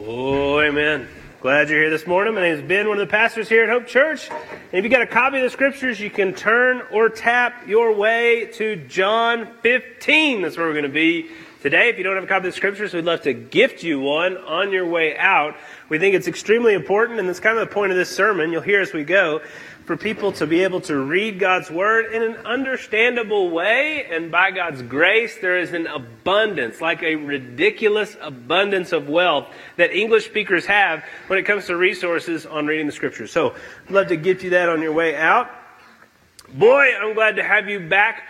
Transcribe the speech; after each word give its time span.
Oh, 0.00 0.60
amen. 0.60 1.08
Glad 1.40 1.68
you're 1.68 1.80
here 1.80 1.90
this 1.90 2.06
morning. 2.06 2.32
My 2.32 2.42
name 2.42 2.54
is 2.54 2.62
Ben, 2.62 2.86
one 2.88 3.00
of 3.00 3.06
the 3.06 3.10
pastors 3.10 3.48
here 3.48 3.64
at 3.64 3.68
Hope 3.68 3.88
Church. 3.88 4.30
And 4.30 4.72
if 4.72 4.84
you 4.84 4.90
got 4.90 5.02
a 5.02 5.06
copy 5.08 5.38
of 5.38 5.42
the 5.42 5.50
scriptures, 5.50 5.98
you 5.98 6.08
can 6.08 6.34
turn 6.34 6.82
or 6.92 7.08
tap 7.08 7.66
your 7.66 7.92
way 7.92 8.46
to 8.54 8.76
John 8.76 9.48
15. 9.62 10.42
That's 10.42 10.56
where 10.56 10.66
we're 10.66 10.72
going 10.72 10.84
to 10.84 10.88
be 10.88 11.30
today. 11.62 11.88
If 11.88 11.98
you 11.98 12.04
don't 12.04 12.14
have 12.14 12.22
a 12.22 12.28
copy 12.28 12.46
of 12.46 12.54
the 12.54 12.56
scriptures, 12.56 12.94
we'd 12.94 13.06
love 13.06 13.22
to 13.22 13.32
gift 13.32 13.82
you 13.82 13.98
one 13.98 14.36
on 14.36 14.70
your 14.70 14.86
way 14.86 15.18
out. 15.18 15.56
We 15.88 15.98
think 15.98 16.14
it's 16.14 16.28
extremely 16.28 16.74
important, 16.74 17.18
and 17.18 17.28
that's 17.28 17.40
kind 17.40 17.58
of 17.58 17.68
the 17.68 17.74
point 17.74 17.90
of 17.90 17.98
this 17.98 18.14
sermon. 18.14 18.52
You'll 18.52 18.62
hear 18.62 18.80
as 18.80 18.92
we 18.92 19.02
go 19.02 19.40
for 19.88 19.96
people 19.96 20.32
to 20.32 20.46
be 20.46 20.64
able 20.64 20.82
to 20.82 20.98
read 20.98 21.38
God's 21.38 21.70
Word 21.70 22.12
in 22.12 22.22
an 22.22 22.36
understandable 22.44 23.48
way, 23.48 24.04
and 24.10 24.30
by 24.30 24.50
God's 24.50 24.82
grace, 24.82 25.38
there 25.38 25.58
is 25.58 25.72
an 25.72 25.86
abundance, 25.86 26.82
like 26.82 27.02
a 27.02 27.16
ridiculous 27.16 28.14
abundance 28.20 28.92
of 28.92 29.08
wealth 29.08 29.46
that 29.78 29.90
English 29.90 30.26
speakers 30.26 30.66
have 30.66 31.02
when 31.28 31.38
it 31.38 31.44
comes 31.44 31.64
to 31.68 31.76
resources 31.76 32.44
on 32.44 32.66
reading 32.66 32.84
the 32.84 32.92
Scriptures. 32.92 33.32
So, 33.32 33.54
I'd 33.86 33.90
love 33.90 34.08
to 34.08 34.16
give 34.16 34.42
you 34.42 34.50
that 34.50 34.68
on 34.68 34.82
your 34.82 34.92
way 34.92 35.16
out. 35.16 35.48
Boy, 36.52 36.94
I'm 36.94 37.14
glad 37.14 37.36
to 37.36 37.42
have 37.42 37.70
you 37.70 37.80
back 37.80 38.24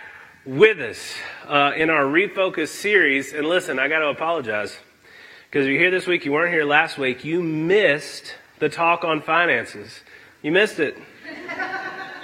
with 0.45 0.79
us 0.79 1.13
uh, 1.45 1.73
in 1.75 1.89
our 1.89 2.05
Refocus 2.05 2.69
series. 2.69 3.33
And 3.33 3.45
listen, 3.45 3.79
I 3.79 3.89
got 3.89 3.99
to 3.99 4.07
apologize. 4.07 4.77
Because 5.49 5.65
if 5.65 5.71
you're 5.71 5.81
here 5.81 5.91
this 5.91 6.07
week, 6.07 6.23
you 6.23 6.31
weren't 6.31 6.53
here 6.53 6.63
last 6.63 6.97
week, 6.97 7.25
you 7.25 7.43
missed 7.43 8.35
the 8.59 8.69
talk 8.69 9.03
on 9.03 9.21
finances. 9.21 9.99
You 10.41 10.53
missed 10.53 10.79
it. 10.79 10.97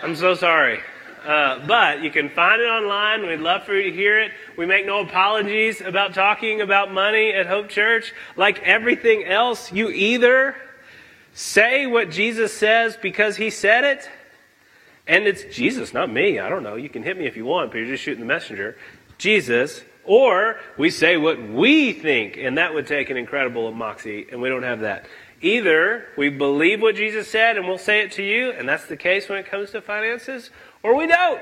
I'm 0.04 0.16
so 0.16 0.36
sorry. 0.36 0.80
Uh, 1.26 1.66
but 1.66 2.04
you 2.04 2.12
can 2.12 2.30
find 2.30 2.62
it 2.62 2.66
online. 2.66 3.26
We'd 3.26 3.40
love 3.40 3.64
for 3.64 3.74
you 3.74 3.90
to 3.90 3.98
hear 3.98 4.20
it. 4.20 4.32
We 4.58 4.68
make 4.68 4.86
no 4.86 5.02
apologies 5.02 5.82
about 5.82 6.14
talking 6.14 6.62
about 6.62 6.92
money 6.94 7.34
at 7.34 7.48
Hope 7.48 7.70
Church. 7.70 8.14
Like 8.36 8.62
everything 8.62 9.24
else, 9.24 9.72
you 9.72 9.90
either 9.90 10.56
say 11.34 11.88
what 11.88 12.12
Jesus 12.12 12.54
says 12.54 12.96
because 13.02 13.38
he 13.38 13.50
said 13.50 13.84
it, 13.84 14.10
and 15.08 15.26
it's 15.26 15.44
Jesus, 15.56 15.94
not 15.94 16.12
me. 16.12 16.40
I 16.40 16.50
don't 16.50 16.64
know. 16.64 16.76
You 16.76 16.90
can 16.90 17.02
hit 17.02 17.18
me 17.18 17.26
if 17.26 17.36
you 17.36 17.46
want, 17.46 17.72
but 17.72 17.78
you're 17.78 17.88
just 17.88 18.04
shooting 18.04 18.22
the 18.22 18.28
messenger. 18.28 18.78
Jesus, 19.18 19.82
or 20.04 20.60
we 20.78 20.92
say 20.92 21.18
what 21.18 21.42
we 21.42 21.94
think, 21.94 22.38
and 22.38 22.58
that 22.60 22.74
would 22.74 22.86
take 22.86 23.10
an 23.10 23.18
incredible 23.18 23.72
moxie, 23.72 24.28
and 24.32 24.42
we 24.42 24.50
don't 24.50 24.64
have 24.64 24.82
that. 24.82 25.08
Either 25.46 26.08
we 26.18 26.28
believe 26.28 26.82
what 26.82 26.96
Jesus 26.96 27.30
said 27.30 27.56
and 27.56 27.68
we'll 27.68 27.78
say 27.78 28.00
it 28.00 28.14
to 28.14 28.24
you, 28.24 28.50
and 28.50 28.68
that's 28.68 28.88
the 28.88 28.98
case 28.98 29.30
when 29.30 29.38
it 29.38 29.46
comes 29.46 29.70
to 29.70 29.80
finances, 29.80 30.50
or 30.82 30.96
we 30.96 31.06
don't. 31.06 31.40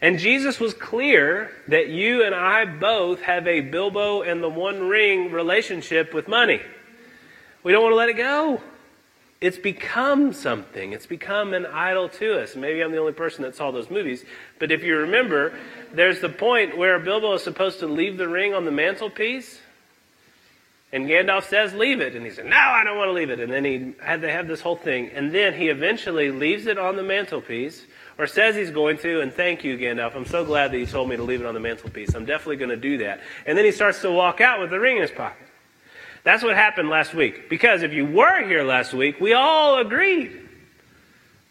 And 0.00 0.16
Jesus 0.16 0.60
was 0.60 0.74
clear 0.74 1.50
that 1.66 1.88
you 1.88 2.22
and 2.22 2.36
I 2.36 2.66
both 2.66 3.22
have 3.22 3.48
a 3.48 3.62
Bilbo 3.62 4.22
and 4.22 4.40
the 4.40 4.48
One 4.48 4.86
Ring 4.86 5.32
relationship 5.32 6.14
with 6.14 6.28
money. 6.28 6.60
We 7.64 7.72
don't 7.72 7.82
want 7.82 7.94
to 7.94 7.96
let 7.96 8.10
it 8.10 8.16
go. 8.16 8.60
It's 9.40 9.58
become 9.58 10.32
something. 10.32 10.92
It's 10.92 11.06
become 11.06 11.52
an 11.52 11.66
idol 11.66 12.08
to 12.10 12.40
us. 12.40 12.54
Maybe 12.54 12.80
I'm 12.80 12.92
the 12.92 12.98
only 12.98 13.12
person 13.12 13.42
that 13.42 13.56
saw 13.56 13.72
those 13.72 13.90
movies. 13.90 14.24
But 14.60 14.70
if 14.70 14.84
you 14.84 14.96
remember, 14.96 15.58
there's 15.92 16.20
the 16.20 16.28
point 16.28 16.78
where 16.78 17.00
Bilbo 17.00 17.32
is 17.32 17.42
supposed 17.42 17.80
to 17.80 17.88
leave 17.88 18.18
the 18.18 18.28
ring 18.28 18.54
on 18.54 18.64
the 18.64 18.70
mantelpiece 18.70 19.59
and 20.92 21.06
Gandalf 21.06 21.44
says, 21.44 21.72
leave 21.72 22.00
it. 22.00 22.16
And 22.16 22.24
he 22.24 22.32
said, 22.32 22.46
no, 22.46 22.56
I 22.56 22.82
don't 22.82 22.96
want 22.96 23.08
to 23.08 23.12
leave 23.12 23.30
it. 23.30 23.38
And 23.38 23.52
then 23.52 23.64
he 23.64 23.94
had 24.02 24.22
to 24.22 24.30
have 24.30 24.48
this 24.48 24.60
whole 24.60 24.76
thing. 24.76 25.10
And 25.14 25.32
then 25.32 25.54
he 25.54 25.68
eventually 25.68 26.30
leaves 26.30 26.66
it 26.66 26.78
on 26.78 26.96
the 26.96 27.02
mantelpiece, 27.02 27.86
or 28.18 28.26
says 28.26 28.56
he's 28.56 28.70
going 28.70 28.98
to, 28.98 29.20
and 29.20 29.32
thank 29.32 29.64
you, 29.64 29.78
Gandalf. 29.78 30.14
I'm 30.16 30.26
so 30.26 30.44
glad 30.44 30.72
that 30.72 30.78
you 30.78 30.86
told 30.86 31.08
me 31.08 31.16
to 31.16 31.22
leave 31.22 31.40
it 31.40 31.46
on 31.46 31.54
the 31.54 31.60
mantelpiece. 31.60 32.14
I'm 32.14 32.24
definitely 32.24 32.56
going 32.56 32.70
to 32.70 32.76
do 32.76 32.98
that. 32.98 33.20
And 33.46 33.56
then 33.56 33.64
he 33.64 33.72
starts 33.72 34.02
to 34.02 34.10
walk 34.10 34.40
out 34.40 34.60
with 34.60 34.70
the 34.70 34.80
ring 34.80 34.96
in 34.96 35.02
his 35.02 35.10
pocket. 35.10 35.46
That's 36.22 36.42
what 36.42 36.54
happened 36.54 36.90
last 36.90 37.14
week. 37.14 37.48
Because 37.48 37.82
if 37.82 37.92
you 37.92 38.04
were 38.04 38.46
here 38.46 38.62
last 38.62 38.92
week, 38.92 39.20
we 39.20 39.32
all 39.32 39.78
agreed. 39.78 40.48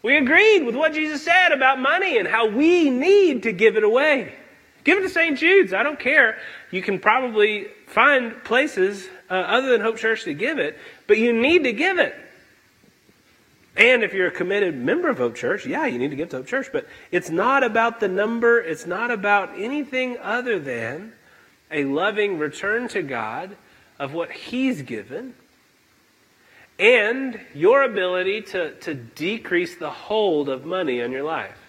We 0.02 0.16
agreed 0.16 0.64
with 0.64 0.76
what 0.76 0.92
Jesus 0.92 1.24
said 1.24 1.52
about 1.52 1.80
money 1.80 2.18
and 2.18 2.28
how 2.28 2.46
we 2.46 2.88
need 2.88 3.42
to 3.42 3.52
give 3.52 3.76
it 3.76 3.84
away. 3.84 4.32
Give 4.84 4.98
it 4.98 5.02
to 5.02 5.08
St. 5.08 5.36
Jude's. 5.38 5.72
I 5.72 5.82
don't 5.82 5.98
care. 5.98 6.38
You 6.70 6.82
can 6.82 6.98
probably 6.98 7.66
find 7.86 8.42
places 8.44 9.08
uh, 9.30 9.34
other 9.34 9.70
than 9.70 9.80
Hope 9.80 9.96
Church 9.96 10.24
to 10.24 10.34
give 10.34 10.58
it, 10.58 10.76
but 11.06 11.18
you 11.18 11.32
need 11.32 11.64
to 11.64 11.72
give 11.72 11.98
it. 11.98 12.14
And 13.76 14.02
if 14.02 14.12
you're 14.12 14.26
a 14.26 14.32
committed 14.32 14.76
member 14.76 15.08
of 15.08 15.18
Hope 15.18 15.36
Church, 15.36 15.64
yeah, 15.64 15.86
you 15.86 15.98
need 15.98 16.10
to 16.10 16.16
give 16.16 16.30
to 16.30 16.38
Hope 16.38 16.46
Church. 16.46 16.68
But 16.72 16.86
it's 17.12 17.30
not 17.30 17.62
about 17.62 18.00
the 18.00 18.08
number, 18.08 18.60
it's 18.60 18.86
not 18.86 19.10
about 19.10 19.58
anything 19.58 20.18
other 20.18 20.58
than 20.58 21.12
a 21.70 21.84
loving 21.84 22.38
return 22.38 22.88
to 22.88 23.02
God 23.02 23.56
of 23.98 24.12
what 24.12 24.32
He's 24.32 24.82
given 24.82 25.34
and 26.80 27.38
your 27.54 27.82
ability 27.82 28.40
to, 28.40 28.72
to 28.80 28.94
decrease 28.94 29.76
the 29.76 29.90
hold 29.90 30.48
of 30.48 30.64
money 30.64 31.02
on 31.02 31.12
your 31.12 31.22
life. 31.22 31.59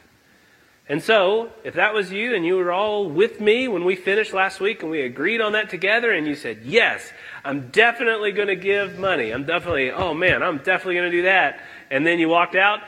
And 0.91 1.01
so, 1.01 1.49
if 1.63 1.75
that 1.75 1.93
was 1.93 2.11
you 2.11 2.35
and 2.35 2.45
you 2.45 2.57
were 2.57 2.69
all 2.69 3.09
with 3.09 3.39
me 3.39 3.69
when 3.69 3.85
we 3.85 3.95
finished 3.95 4.33
last 4.33 4.59
week 4.59 4.81
and 4.81 4.91
we 4.91 5.03
agreed 5.03 5.39
on 5.39 5.53
that 5.53 5.69
together 5.69 6.11
and 6.11 6.27
you 6.27 6.35
said, 6.35 6.63
yes, 6.65 7.13
I'm 7.45 7.69
definitely 7.69 8.33
going 8.33 8.49
to 8.49 8.57
give 8.57 8.99
money. 8.99 9.31
I'm 9.31 9.45
definitely, 9.45 9.91
oh 9.91 10.13
man, 10.13 10.43
I'm 10.43 10.57
definitely 10.57 10.95
going 10.95 11.09
to 11.09 11.17
do 11.17 11.23
that. 11.23 11.61
And 11.89 12.05
then 12.05 12.19
you 12.19 12.27
walked 12.27 12.55
out, 12.55 12.81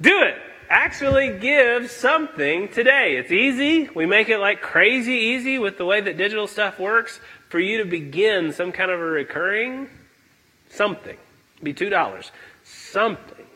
do 0.00 0.22
it. 0.22 0.36
Actually 0.70 1.38
give 1.40 1.90
something 1.90 2.68
today. 2.68 3.16
It's 3.16 3.30
easy. 3.30 3.86
We 3.94 4.06
make 4.06 4.30
it 4.30 4.38
like 4.38 4.62
crazy 4.62 5.12
easy 5.12 5.58
with 5.58 5.76
the 5.76 5.84
way 5.84 6.00
that 6.00 6.16
digital 6.16 6.46
stuff 6.46 6.80
works 6.80 7.20
for 7.50 7.60
you 7.60 7.76
to 7.76 7.84
begin 7.84 8.54
some 8.54 8.72
kind 8.72 8.90
of 8.90 8.98
a 8.98 9.04
recurring 9.04 9.90
something. 10.70 11.18
Be 11.62 11.74
$2. 11.74 12.30
Something. 12.64 13.46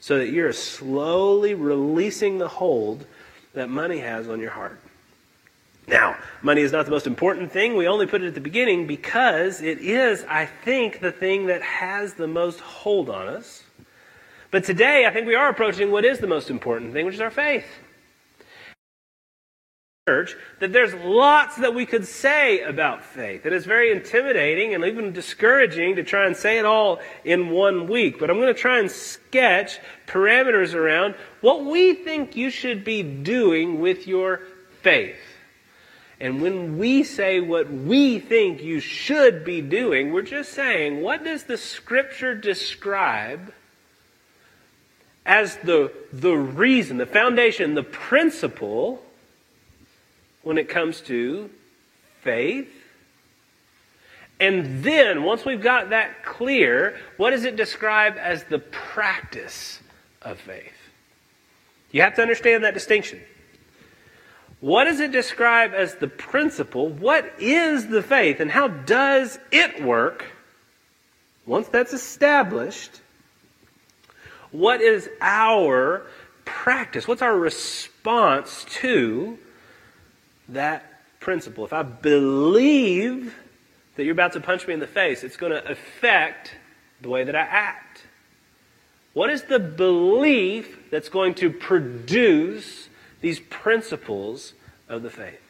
So 0.00 0.18
that 0.18 0.30
you're 0.30 0.52
slowly 0.52 1.54
releasing 1.54 2.38
the 2.38 2.48
hold 2.48 3.06
that 3.58 3.68
money 3.68 3.98
has 3.98 4.28
on 4.28 4.40
your 4.40 4.50
heart. 4.50 4.80
Now, 5.86 6.16
money 6.42 6.62
is 6.62 6.72
not 6.72 6.84
the 6.84 6.90
most 6.90 7.06
important 7.06 7.50
thing. 7.50 7.76
We 7.76 7.88
only 7.88 8.06
put 8.06 8.22
it 8.22 8.26
at 8.26 8.34
the 8.34 8.40
beginning 8.40 8.86
because 8.86 9.62
it 9.62 9.78
is, 9.78 10.24
I 10.28 10.46
think, 10.46 11.00
the 11.00 11.12
thing 11.12 11.46
that 11.46 11.62
has 11.62 12.14
the 12.14 12.26
most 12.26 12.60
hold 12.60 13.08
on 13.08 13.28
us. 13.28 13.62
But 14.50 14.64
today, 14.64 15.06
I 15.06 15.10
think 15.10 15.26
we 15.26 15.34
are 15.34 15.48
approaching 15.48 15.90
what 15.90 16.04
is 16.04 16.18
the 16.18 16.26
most 16.26 16.50
important 16.50 16.92
thing, 16.92 17.06
which 17.06 17.14
is 17.14 17.20
our 17.20 17.30
faith 17.30 17.66
church 20.08 20.36
that 20.58 20.72
there's 20.72 20.94
lots 20.94 21.56
that 21.56 21.74
we 21.74 21.84
could 21.84 22.06
say 22.06 22.62
about 22.62 23.04
faith. 23.04 23.44
It 23.44 23.52
is 23.52 23.66
very 23.66 23.92
intimidating 23.92 24.74
and 24.74 24.82
even 24.82 25.12
discouraging 25.12 25.96
to 25.96 26.02
try 26.02 26.24
and 26.24 26.34
say 26.34 26.58
it 26.58 26.64
all 26.64 27.00
in 27.24 27.50
one 27.50 27.88
week. 27.88 28.18
But 28.18 28.30
I'm 28.30 28.36
going 28.36 28.54
to 28.54 28.58
try 28.58 28.78
and 28.78 28.90
sketch 28.90 29.78
parameters 30.06 30.72
around 30.72 31.14
what 31.42 31.62
we 31.62 31.92
think 31.92 32.36
you 32.36 32.48
should 32.48 32.84
be 32.84 33.02
doing 33.02 33.80
with 33.80 34.06
your 34.06 34.40
faith. 34.80 35.20
And 36.20 36.40
when 36.40 36.78
we 36.78 37.04
say 37.04 37.40
what 37.40 37.70
we 37.70 38.18
think 38.18 38.62
you 38.62 38.80
should 38.80 39.44
be 39.44 39.60
doing, 39.60 40.10
we're 40.10 40.22
just 40.22 40.54
saying, 40.54 41.02
what 41.02 41.22
does 41.22 41.44
the 41.44 41.58
scripture 41.58 42.34
describe 42.34 43.52
as 45.26 45.56
the, 45.58 45.92
the 46.14 46.32
reason, 46.32 46.96
the 46.96 47.04
foundation, 47.04 47.74
the 47.74 47.82
principle 47.82 49.04
when 50.42 50.58
it 50.58 50.68
comes 50.68 51.00
to 51.02 51.50
faith. 52.22 52.68
And 54.40 54.84
then, 54.84 55.24
once 55.24 55.44
we've 55.44 55.62
got 55.62 55.90
that 55.90 56.24
clear, 56.24 56.96
what 57.16 57.30
does 57.30 57.44
it 57.44 57.56
describe 57.56 58.16
as 58.18 58.44
the 58.44 58.58
practice 58.58 59.80
of 60.22 60.38
faith? 60.38 60.72
You 61.90 62.02
have 62.02 62.14
to 62.16 62.22
understand 62.22 62.64
that 62.64 62.74
distinction. 62.74 63.20
What 64.60 64.84
does 64.84 65.00
it 65.00 65.12
describe 65.12 65.72
as 65.74 65.94
the 65.96 66.08
principle? 66.08 66.88
What 66.88 67.32
is 67.38 67.86
the 67.86 68.02
faith? 68.02 68.40
And 68.40 68.50
how 68.50 68.68
does 68.68 69.38
it 69.52 69.82
work 69.82 70.24
once 71.46 71.68
that's 71.68 71.92
established? 71.92 73.00
What 74.50 74.80
is 74.80 75.08
our 75.20 76.06
practice? 76.44 77.06
What's 77.06 77.22
our 77.22 77.36
response 77.36 78.64
to 78.80 79.38
that 80.48 80.84
principle. 81.20 81.64
If 81.64 81.72
I 81.72 81.82
believe 81.82 83.34
that 83.96 84.04
you're 84.04 84.12
about 84.12 84.32
to 84.34 84.40
punch 84.40 84.66
me 84.66 84.74
in 84.74 84.80
the 84.80 84.86
face, 84.86 85.24
it's 85.24 85.36
going 85.36 85.52
to 85.52 85.70
affect 85.70 86.54
the 87.00 87.08
way 87.08 87.24
that 87.24 87.34
I 87.34 87.40
act. 87.40 88.04
What 89.12 89.30
is 89.30 89.42
the 89.42 89.58
belief 89.58 90.90
that's 90.90 91.08
going 91.08 91.34
to 91.34 91.50
produce 91.50 92.88
these 93.20 93.40
principles 93.40 94.54
of 94.88 95.02
the 95.02 95.10
faith? 95.10 95.40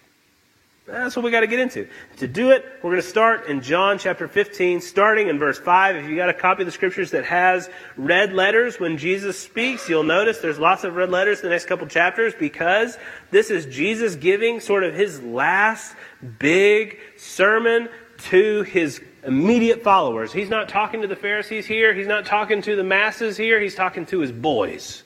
That's 0.88 1.14
what 1.14 1.22
we 1.22 1.30
got 1.30 1.40
to 1.40 1.46
get 1.46 1.58
into. 1.60 1.86
To 2.16 2.26
do 2.26 2.50
it, 2.50 2.64
we're 2.82 2.92
going 2.92 3.02
to 3.02 3.06
start 3.06 3.46
in 3.46 3.60
John 3.60 3.98
chapter 3.98 4.26
15, 4.26 4.80
starting 4.80 5.28
in 5.28 5.38
verse 5.38 5.58
5. 5.58 5.96
If 5.96 6.08
you 6.08 6.16
got 6.16 6.30
a 6.30 6.34
copy 6.34 6.62
of 6.62 6.66
the 6.66 6.72
scriptures 6.72 7.10
that 7.10 7.26
has 7.26 7.68
red 7.98 8.32
letters 8.32 8.80
when 8.80 8.96
Jesus 8.96 9.38
speaks, 9.38 9.86
you'll 9.86 10.02
notice 10.02 10.38
there's 10.38 10.58
lots 10.58 10.84
of 10.84 10.96
red 10.96 11.10
letters 11.10 11.40
in 11.40 11.44
the 11.44 11.50
next 11.50 11.66
couple 11.66 11.86
chapters 11.86 12.32
because 12.34 12.96
this 13.30 13.50
is 13.50 13.66
Jesus 13.66 14.14
giving 14.14 14.60
sort 14.60 14.82
of 14.82 14.94
his 14.94 15.22
last 15.22 15.94
big 16.38 16.98
sermon 17.18 17.90
to 18.30 18.62
his 18.62 19.02
immediate 19.24 19.82
followers. 19.82 20.32
He's 20.32 20.48
not 20.48 20.70
talking 20.70 21.02
to 21.02 21.06
the 21.06 21.16
Pharisees 21.16 21.66
here. 21.66 21.92
He's 21.92 22.06
not 22.06 22.24
talking 22.24 22.62
to 22.62 22.76
the 22.76 22.84
masses 22.84 23.36
here. 23.36 23.60
He's 23.60 23.74
talking 23.74 24.06
to 24.06 24.20
his 24.20 24.32
boys. 24.32 25.02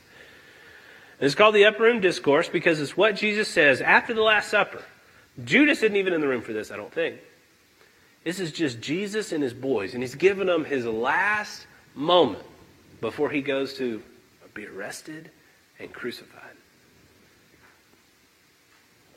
And 1.19 1.27
it's 1.27 1.35
called 1.35 1.57
the 1.57 1.65
Upper 1.65 1.83
Room 1.83 2.01
Discourse 2.01 2.49
because 2.49 2.81
it's 2.81 2.97
what 2.97 3.17
Jesus 3.17 3.49
says 3.49 3.81
after 3.81 4.15
the 4.15 4.23
Last 4.23 4.49
Supper. 4.49 4.85
Judas 5.45 5.83
isn't 5.83 5.97
even 5.97 6.13
in 6.13 6.21
the 6.21 6.29
room 6.29 6.43
for 6.43 6.53
this, 6.53 6.71
I 6.71 6.77
don't 6.77 6.93
think. 6.93 7.17
This 8.25 8.39
is 8.39 8.53
just 8.53 8.81
Jesus 8.81 9.33
and 9.33 9.43
his 9.43 9.55
boys, 9.55 9.95
and 9.95 10.03
he's 10.03 10.15
giving 10.15 10.47
them 10.47 10.65
his 10.65 10.85
last 10.85 11.67
moment 11.95 12.45
before 13.01 13.31
he 13.31 13.41
goes 13.41 13.75
to 13.75 14.03
be 14.55 14.67
arrested 14.67 15.31
and 15.79 15.93
crucified. 15.93 16.43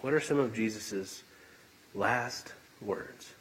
What 0.01 0.13
are 0.13 0.19
some 0.19 0.39
of 0.39 0.53
Jesus' 0.53 1.23
last 1.94 2.53
words? 2.81 3.33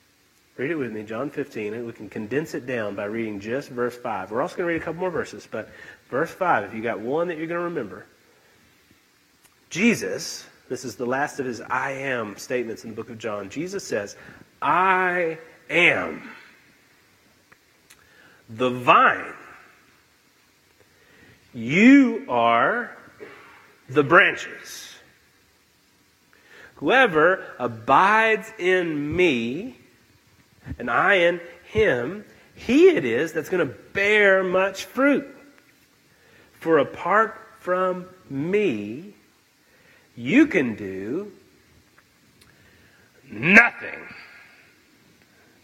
Read 0.57 0.71
it 0.71 0.77
with 0.77 0.93
me, 0.93 1.03
John 1.03 1.31
15, 1.31 1.75
and 1.75 1.87
we 1.87 1.93
can 1.93 2.09
condense 2.09 2.55
it 2.55 2.67
down 2.67 2.95
by 2.95 3.07
reading 3.07 3.41
just 3.41 3.71
verse 3.71 3.97
5. 3.97 4.31
We're 4.31 4.41
also 4.41 4.57
going 4.57 4.69
to 4.69 4.73
read 4.75 4.83
a 4.83 4.85
couple 4.85 5.01
more 5.01 5.11
verses, 5.11 5.49
but 5.51 5.69
verse 6.11 6.31
5, 6.31 6.65
if 6.65 6.75
you 6.75 6.83
got 6.83 7.01
one 7.01 7.29
that 7.29 7.39
you're 7.39 7.49
going 7.49 7.61
to 7.61 7.65
remember. 7.65 8.07
Jesus, 9.69 10.47
this 10.69 10.85
is 10.85 10.97
the 10.97 11.07
last 11.07 11.41
of 11.41 11.47
his 11.47 11.61
I 11.61 11.93
am 11.93 12.37
statements 12.37 12.85
in 12.85 12.91
the 12.91 12.97
book 12.97 13.11
of 13.11 13.19
John. 13.19 13.51
Jesus 13.51 13.85
says, 13.85 14.17
I 14.63 15.39
am 15.69 16.31
the 18.49 18.71
vine. 18.71 19.35
You 21.53 22.25
are 22.29 22.97
the 23.89 24.03
branches. 24.03 24.95
Whoever 26.77 27.45
abides 27.59 28.53
in 28.59 29.15
me, 29.15 29.79
and 30.79 30.91
I 30.91 31.15
in 31.15 31.41
him, 31.65 32.25
he 32.55 32.89
it 32.89 33.05
is 33.05 33.33
that's 33.33 33.49
going 33.49 33.67
to 33.67 33.75
bear 33.93 34.43
much 34.43 34.85
fruit. 34.85 35.27
For 36.59 36.79
apart 36.79 37.41
from 37.61 38.07
me, 38.29 39.14
you 40.17 40.47
can 40.47 40.75
do 40.75 41.33
nothing. 43.31 43.99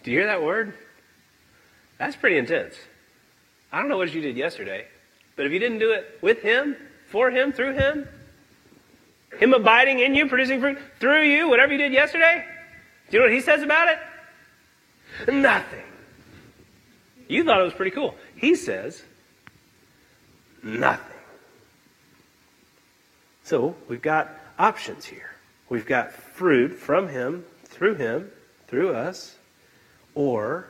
Do 0.03 0.11
you 0.11 0.19
hear 0.19 0.27
that 0.27 0.43
word? 0.43 0.75
That's 1.99 2.17
pretty 2.17 2.39
intense. 2.39 2.77
I 3.73 3.79
don't 3.79 3.89
know 3.89 3.99
what 3.99 4.13
you 4.13 4.21
did 4.21 4.37
yesterday, 4.37 4.87
but 5.37 5.47
if 5.47 5.53
you 5.53 5.59
didn't 5.59 5.79
do 5.79 5.93
it 5.93 6.19
with 6.23 6.41
him, 6.41 6.77
for 7.09 7.31
him, 7.31 7.53
through 7.53 7.75
him, 7.75 8.09
him 9.39 9.55
abiding 9.55 10.01
in 10.01 10.15
you, 10.15 10.29
producing 10.29 10.61
fruit 10.61 10.79
through 10.99 11.23
you, 11.23 11.49
whatever 11.49 11.73
you 11.73 11.79
did 11.79 11.93
yesterday, 11.93 12.45
do 13.11 13.17
you 13.17 13.21
know 13.21 13.27
what 13.27 13.35
he 13.35 13.41
says 13.41 13.63
about 13.63 13.89
it? 13.89 15.33
Nothing. 15.33 15.85
You 17.29 17.45
thought 17.45 17.61
it 17.61 17.65
was 17.65 17.75
pretty 17.75 17.93
cool. 17.93 18.15
He 18.35 18.55
says, 18.55 19.03
nothing. 20.63 21.20
So 23.51 23.75
we've 23.89 24.01
got 24.01 24.31
options 24.61 25.05
here. 25.05 25.29
We've 25.69 25.85
got 25.85 26.13
fruit 26.13 26.73
from 26.73 27.09
him, 27.09 27.45
through 27.65 27.97
him, 27.97 28.31
through 28.69 28.95
us, 28.95 29.35
or 30.15 30.69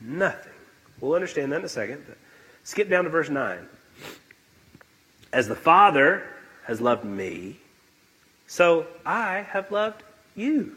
nothing. 0.00 0.50
We'll 1.00 1.14
understand 1.14 1.52
that 1.52 1.60
in 1.60 1.64
a 1.64 1.68
second. 1.68 2.04
Skip 2.64 2.88
down 2.88 3.04
to 3.04 3.10
verse 3.10 3.28
9. 3.28 3.60
As 5.32 5.46
the 5.46 5.54
Father 5.54 6.24
has 6.64 6.80
loved 6.80 7.04
me, 7.04 7.58
so 8.48 8.84
I 9.06 9.46
have 9.50 9.70
loved 9.70 10.02
you. 10.34 10.74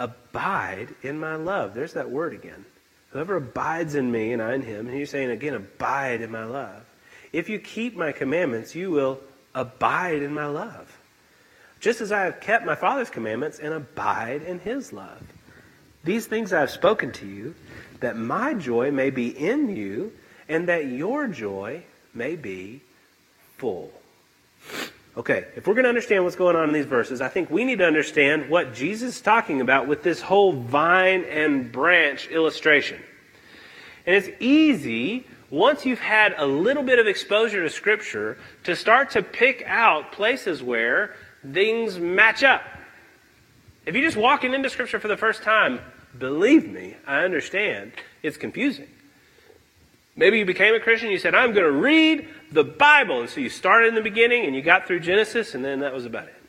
Abide 0.00 0.88
in 1.02 1.16
my 1.16 1.36
love. 1.36 1.74
There's 1.74 1.92
that 1.92 2.10
word 2.10 2.34
again. 2.34 2.64
Whoever 3.10 3.36
abides 3.36 3.94
in 3.94 4.10
me 4.10 4.32
and 4.32 4.42
I 4.42 4.54
in 4.54 4.62
him, 4.62 4.88
and 4.88 4.96
he's 4.96 5.10
saying 5.10 5.30
again, 5.30 5.54
abide 5.54 6.22
in 6.22 6.32
my 6.32 6.44
love. 6.44 6.82
If 7.32 7.48
you 7.48 7.58
keep 7.58 7.96
my 7.96 8.12
commandments, 8.12 8.74
you 8.74 8.90
will 8.90 9.20
abide 9.54 10.22
in 10.22 10.34
my 10.34 10.46
love. 10.46 10.98
Just 11.80 12.00
as 12.00 12.12
I 12.12 12.24
have 12.24 12.40
kept 12.40 12.66
my 12.66 12.74
Father's 12.74 13.10
commandments 13.10 13.58
and 13.58 13.72
abide 13.72 14.42
in 14.42 14.58
his 14.60 14.92
love. 14.92 15.22
These 16.04 16.26
things 16.26 16.52
I 16.52 16.60
have 16.60 16.70
spoken 16.70 17.12
to 17.12 17.26
you, 17.26 17.54
that 18.00 18.16
my 18.16 18.54
joy 18.54 18.90
may 18.90 19.10
be 19.10 19.28
in 19.28 19.74
you, 19.74 20.12
and 20.48 20.68
that 20.68 20.86
your 20.86 21.26
joy 21.28 21.82
may 22.14 22.36
be 22.36 22.80
full. 23.58 23.92
Okay, 25.16 25.44
if 25.56 25.66
we're 25.66 25.74
going 25.74 25.84
to 25.84 25.88
understand 25.88 26.24
what's 26.24 26.36
going 26.36 26.56
on 26.56 26.68
in 26.68 26.72
these 26.72 26.86
verses, 26.86 27.20
I 27.20 27.28
think 27.28 27.50
we 27.50 27.64
need 27.64 27.78
to 27.78 27.86
understand 27.86 28.48
what 28.48 28.74
Jesus 28.74 29.16
is 29.16 29.20
talking 29.20 29.60
about 29.60 29.86
with 29.86 30.02
this 30.02 30.20
whole 30.20 30.52
vine 30.52 31.24
and 31.24 31.70
branch 31.70 32.28
illustration. 32.28 33.00
And 34.06 34.16
it's 34.16 34.28
easy, 34.40 35.26
once 35.50 35.84
you've 35.84 36.00
had 36.00 36.34
a 36.38 36.46
little 36.46 36.82
bit 36.82 36.98
of 36.98 37.06
exposure 37.06 37.62
to 37.62 37.70
Scripture, 37.70 38.38
to 38.64 38.76
start 38.76 39.10
to 39.10 39.22
pick 39.22 39.62
out 39.66 40.12
places 40.12 40.62
where 40.62 41.14
things 41.52 41.98
match 41.98 42.42
up. 42.42 42.62
If 43.84 43.94
you're 43.94 44.04
just 44.04 44.16
walking 44.16 44.54
into 44.54 44.70
Scripture 44.70 45.00
for 45.00 45.08
the 45.08 45.16
first 45.16 45.42
time, 45.42 45.80
believe 46.16 46.70
me, 46.70 46.96
I 47.06 47.24
understand 47.24 47.92
it's 48.22 48.36
confusing. 48.36 48.88
Maybe 50.16 50.38
you 50.38 50.44
became 50.44 50.74
a 50.74 50.80
Christian, 50.80 51.10
you 51.10 51.18
said, 51.18 51.34
I'm 51.34 51.52
going 51.52 51.64
to 51.64 51.72
read 51.72 52.28
the 52.52 52.64
Bible. 52.64 53.20
And 53.20 53.30
so 53.30 53.40
you 53.40 53.48
started 53.48 53.88
in 53.88 53.94
the 53.94 54.02
beginning 54.02 54.44
and 54.44 54.54
you 54.54 54.62
got 54.62 54.86
through 54.86 55.00
Genesis, 55.00 55.54
and 55.54 55.64
then 55.64 55.80
that 55.80 55.94
was 55.94 56.04
about 56.04 56.28
it. 56.28 56.39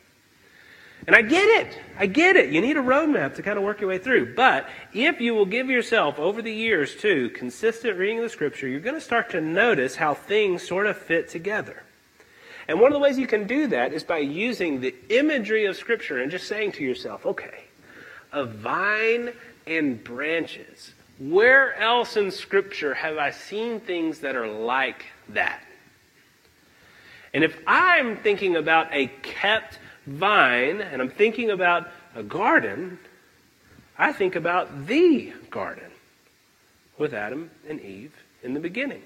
And 1.07 1.15
I 1.15 1.24
get 1.24 1.65
it. 1.65 1.77
I 1.98 2.06
get 2.06 2.36
it. 2.36 2.51
You 2.51 2.62
need 2.62 2.77
a 2.77 2.81
roadmap 2.81 3.36
to 3.36 3.42
kind 3.42 3.57
of 3.57 3.63
work 3.63 3.81
your 3.81 3.89
way 3.89 3.98
through. 3.98 4.36
But 4.36 4.69
if 4.94 5.19
you 5.19 5.33
will 5.33 5.48
give 5.48 5.69
yourself 5.69 6.19
over 6.19 6.42
the 6.42 6.53
years 6.53 6.95
to 6.98 7.30
consistent 7.31 7.98
reading 7.98 8.19
of 8.19 8.24
the 8.24 8.30
Scripture, 8.30 8.68
you're 8.68 8.80
going 8.80 8.95
to 8.95 9.01
start 9.01 9.31
to 9.31 9.42
notice 9.42 9.95
how 9.95 10.13
things 10.13 10.68
sort 10.68 10.86
of 10.86 10.98
fit 10.98 11.27
together. 11.27 11.81
And 12.68 12.80
one 12.80 12.92
of 12.92 12.94
the 12.94 13.00
ways 13.00 13.18
you 13.18 13.27
can 13.27 13.48
do 13.48 13.68
that 13.68 13.94
is 13.94 14.03
by 14.03 14.19
using 14.19 14.80
the 14.80 14.94
imagery 15.09 15.65
of 15.65 15.75
Scripture 15.75 16.21
and 16.21 16.30
just 16.30 16.48
saying 16.48 16.74
to 16.74 16.83
yourself, 16.83 17.25
okay, 17.25 17.63
a 18.31 18.45
vine 18.45 19.33
and 19.65 20.03
branches. 20.03 20.94
Where 21.18 21.75
else 21.80 22.15
in 22.15 22.31
Scripture 22.31 22.94
have 22.94 23.18
I 23.18 23.31
seen 23.31 23.80
things 23.80 24.19
that 24.19 24.36
are 24.36 24.48
like 24.48 25.06
that? 25.30 25.63
And 27.33 27.44
if 27.44 27.57
I'm 27.65 28.18
thinking 28.18 28.56
about 28.56 28.88
a 28.92 29.07
kept 29.21 29.80
vine 30.06 30.81
and 30.81 31.01
I'm 31.01 31.09
thinking 31.09 31.50
about 31.50 31.89
a 32.15 32.24
garden, 32.24 33.00
I 33.98 34.13
think 34.13 34.36
about 34.36 34.88
the 34.88 35.33
garden 35.50 35.92
with 36.98 37.13
Adam 37.13 37.51
and 37.67 37.79
Eve 37.81 38.13
in 38.43 38.53
the 38.53 38.60
beginning. 38.60 39.01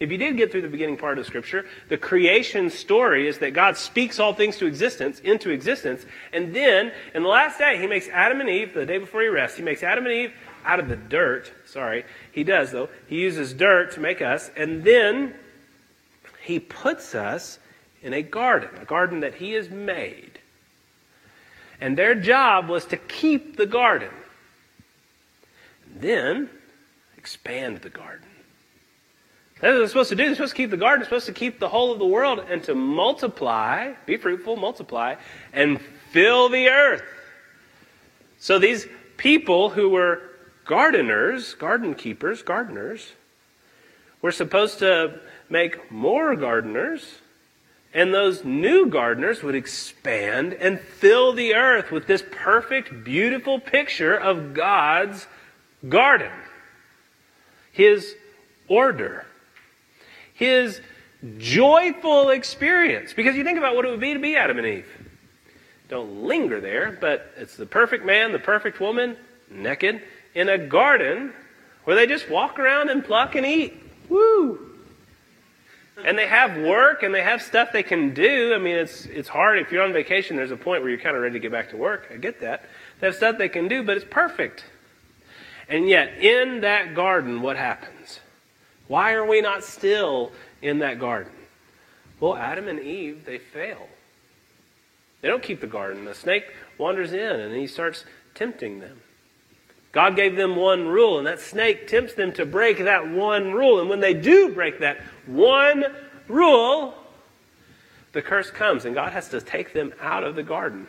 If 0.00 0.10
you 0.10 0.18
did 0.18 0.36
get 0.36 0.50
through 0.50 0.62
the 0.62 0.68
beginning 0.68 0.96
part 0.96 1.18
of 1.18 1.24
the 1.24 1.28
Scripture, 1.28 1.66
the 1.88 1.96
creation 1.96 2.68
story 2.68 3.28
is 3.28 3.38
that 3.38 3.54
God 3.54 3.76
speaks 3.76 4.18
all 4.18 4.34
things 4.34 4.56
to 4.58 4.66
existence, 4.66 5.20
into 5.20 5.50
existence, 5.50 6.04
and 6.32 6.54
then 6.54 6.92
in 7.14 7.22
the 7.22 7.28
last 7.28 7.58
day, 7.58 7.78
He 7.80 7.86
makes 7.86 8.08
Adam 8.08 8.40
and 8.40 8.50
Eve, 8.50 8.74
the 8.74 8.86
day 8.86 8.98
before 8.98 9.22
He 9.22 9.28
rests, 9.28 9.56
He 9.56 9.62
makes 9.62 9.82
Adam 9.82 10.04
and 10.04 10.12
Eve 10.12 10.32
out 10.64 10.80
of 10.80 10.88
the 10.88 10.96
dirt. 10.96 11.52
Sorry, 11.64 12.04
He 12.32 12.42
does 12.42 12.72
though. 12.72 12.88
He 13.06 13.20
uses 13.20 13.54
dirt 13.54 13.92
to 13.92 14.00
make 14.00 14.20
us, 14.20 14.50
and 14.56 14.82
then 14.82 15.34
He 16.42 16.58
puts 16.58 17.14
us 17.14 17.58
in 18.02 18.12
a 18.12 18.22
garden, 18.22 18.70
a 18.80 18.84
garden 18.84 19.20
that 19.20 19.34
He 19.36 19.52
has 19.52 19.70
made. 19.70 20.33
And 21.80 21.96
their 21.96 22.14
job 22.14 22.68
was 22.68 22.84
to 22.86 22.96
keep 22.96 23.56
the 23.56 23.66
garden. 23.66 24.10
Then 25.96 26.48
expand 27.16 27.78
the 27.78 27.90
garden. 27.90 28.26
That's 29.60 29.72
what 29.72 29.78
they're 29.78 29.88
supposed 29.88 30.08
to 30.10 30.16
do. 30.16 30.24
They're 30.24 30.34
supposed 30.34 30.52
to 30.52 30.56
keep 30.56 30.70
the 30.70 30.76
garden. 30.76 31.00
They're 31.00 31.08
supposed 31.08 31.26
to 31.26 31.32
keep 31.32 31.58
the 31.58 31.68
whole 31.68 31.92
of 31.92 31.98
the 31.98 32.06
world 32.06 32.44
and 32.50 32.62
to 32.64 32.74
multiply, 32.74 33.92
be 34.04 34.16
fruitful, 34.16 34.56
multiply, 34.56 35.14
and 35.52 35.80
fill 36.10 36.48
the 36.48 36.68
earth. 36.68 37.02
So 38.38 38.58
these 38.58 38.86
people 39.16 39.70
who 39.70 39.88
were 39.88 40.22
gardeners, 40.64 41.54
garden 41.54 41.94
keepers, 41.94 42.42
gardeners, 42.42 43.12
were 44.20 44.32
supposed 44.32 44.80
to 44.80 45.20
make 45.48 45.90
more 45.90 46.34
gardeners 46.36 47.18
and 47.94 48.12
those 48.12 48.44
new 48.44 48.86
gardeners 48.86 49.42
would 49.44 49.54
expand 49.54 50.52
and 50.54 50.80
fill 50.80 51.32
the 51.32 51.54
earth 51.54 51.92
with 51.92 52.08
this 52.08 52.24
perfect, 52.32 53.04
beautiful 53.04 53.60
picture 53.60 54.16
of 54.16 54.52
God's 54.52 55.28
garden. 55.88 56.32
His 57.70 58.14
order. 58.66 59.24
His 60.34 60.80
joyful 61.38 62.30
experience. 62.30 63.12
Because 63.12 63.36
you 63.36 63.44
think 63.44 63.58
about 63.58 63.76
what 63.76 63.84
it 63.84 63.90
would 63.92 64.00
be 64.00 64.12
to 64.12 64.18
be 64.18 64.36
Adam 64.36 64.58
and 64.58 64.66
Eve. 64.66 64.88
Don't 65.88 66.24
linger 66.24 66.60
there, 66.60 66.98
but 67.00 67.32
it's 67.36 67.56
the 67.56 67.66
perfect 67.66 68.04
man, 68.04 68.32
the 68.32 68.38
perfect 68.40 68.80
woman, 68.80 69.16
naked, 69.48 70.02
in 70.34 70.48
a 70.48 70.58
garden 70.58 71.32
where 71.84 71.94
they 71.94 72.06
just 72.06 72.28
walk 72.28 72.58
around 72.58 72.90
and 72.90 73.04
pluck 73.04 73.36
and 73.36 73.46
eat. 73.46 73.74
Woo! 74.08 74.73
And 76.02 76.18
they 76.18 76.26
have 76.26 76.56
work 76.56 77.02
and 77.02 77.14
they 77.14 77.22
have 77.22 77.42
stuff 77.42 77.70
they 77.72 77.82
can 77.82 78.14
do. 78.14 78.54
I 78.54 78.58
mean, 78.58 78.76
it's 78.76 79.06
it's 79.06 79.28
hard 79.28 79.58
if 79.58 79.70
you're 79.70 79.82
on 79.82 79.92
vacation. 79.92 80.36
There's 80.36 80.50
a 80.50 80.56
point 80.56 80.82
where 80.82 80.90
you're 80.90 81.00
kind 81.00 81.16
of 81.16 81.22
ready 81.22 81.34
to 81.34 81.38
get 81.38 81.52
back 81.52 81.70
to 81.70 81.76
work. 81.76 82.08
I 82.12 82.16
get 82.16 82.40
that. 82.40 82.68
They 83.00 83.06
have 83.06 83.16
stuff 83.16 83.38
they 83.38 83.48
can 83.48 83.68
do, 83.68 83.82
but 83.82 83.96
it's 83.96 84.06
perfect. 84.08 84.64
And 85.68 85.88
yet, 85.88 86.18
in 86.18 86.60
that 86.62 86.94
garden, 86.94 87.40
what 87.40 87.56
happens? 87.56 88.20
Why 88.88 89.12
are 89.12 89.24
we 89.24 89.40
not 89.40 89.64
still 89.64 90.32
in 90.60 90.80
that 90.80 90.98
garden? 90.98 91.32
Well, 92.20 92.36
Adam 92.36 92.68
and 92.68 92.80
Eve, 92.80 93.24
they 93.24 93.38
fail. 93.38 93.88
They 95.20 95.28
don't 95.28 95.42
keep 95.42 95.60
the 95.60 95.66
garden. 95.66 96.04
The 96.04 96.14
snake 96.14 96.44
wanders 96.76 97.12
in 97.12 97.40
and 97.40 97.54
he 97.54 97.66
starts 97.66 98.04
tempting 98.34 98.80
them. 98.80 99.00
God 99.94 100.16
gave 100.16 100.34
them 100.34 100.56
one 100.56 100.88
rule, 100.88 101.18
and 101.18 101.26
that 101.28 101.40
snake 101.40 101.86
tempts 101.86 102.14
them 102.14 102.32
to 102.32 102.44
break 102.44 102.78
that 102.78 103.08
one 103.08 103.52
rule. 103.52 103.80
And 103.80 103.88
when 103.88 104.00
they 104.00 104.12
do 104.12 104.52
break 104.52 104.80
that 104.80 104.98
one 105.24 105.84
rule, 106.26 106.94
the 108.12 108.20
curse 108.20 108.50
comes, 108.50 108.84
and 108.84 108.94
God 108.94 109.12
has 109.12 109.28
to 109.28 109.40
take 109.40 109.72
them 109.72 109.94
out 110.00 110.24
of 110.24 110.34
the 110.34 110.42
garden. 110.42 110.88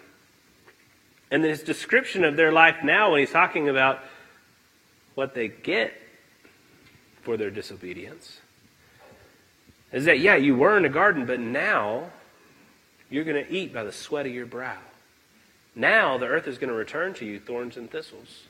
And 1.30 1.44
his 1.44 1.62
description 1.62 2.24
of 2.24 2.36
their 2.36 2.52
life 2.52 2.78
now, 2.84 3.12
when 3.12 3.20
he's 3.20 3.32
talking 3.32 3.70
about 3.70 4.00
what 5.14 5.36
they 5.36 5.50
get 5.50 5.94
for 7.22 7.38
their 7.38 7.52
disobedience, 7.52 8.40
is 9.92 10.06
that, 10.06 10.20
yeah, 10.20 10.36
you 10.36 10.56
were 10.56 10.78
in 10.78 10.86
a 10.86 10.90
garden, 10.90 11.28
but 11.28 11.40
now 11.40 12.10
you're 13.12 13.24
going 13.24 13.46
to 13.46 13.52
eat 13.52 13.72
by 13.72 13.84
the 13.84 13.92
sweat 13.92 14.26
of 14.26 14.34
your 14.34 14.48
brow. 14.48 14.78
Now 15.76 16.18
the 16.18 16.26
earth 16.26 16.48
is 16.48 16.58
going 16.58 16.70
to 16.70 16.76
return 16.76 17.14
to 17.16 17.26
you 17.26 17.40
thorns 17.40 17.78
and 17.78 17.90
thistles. 17.90 18.46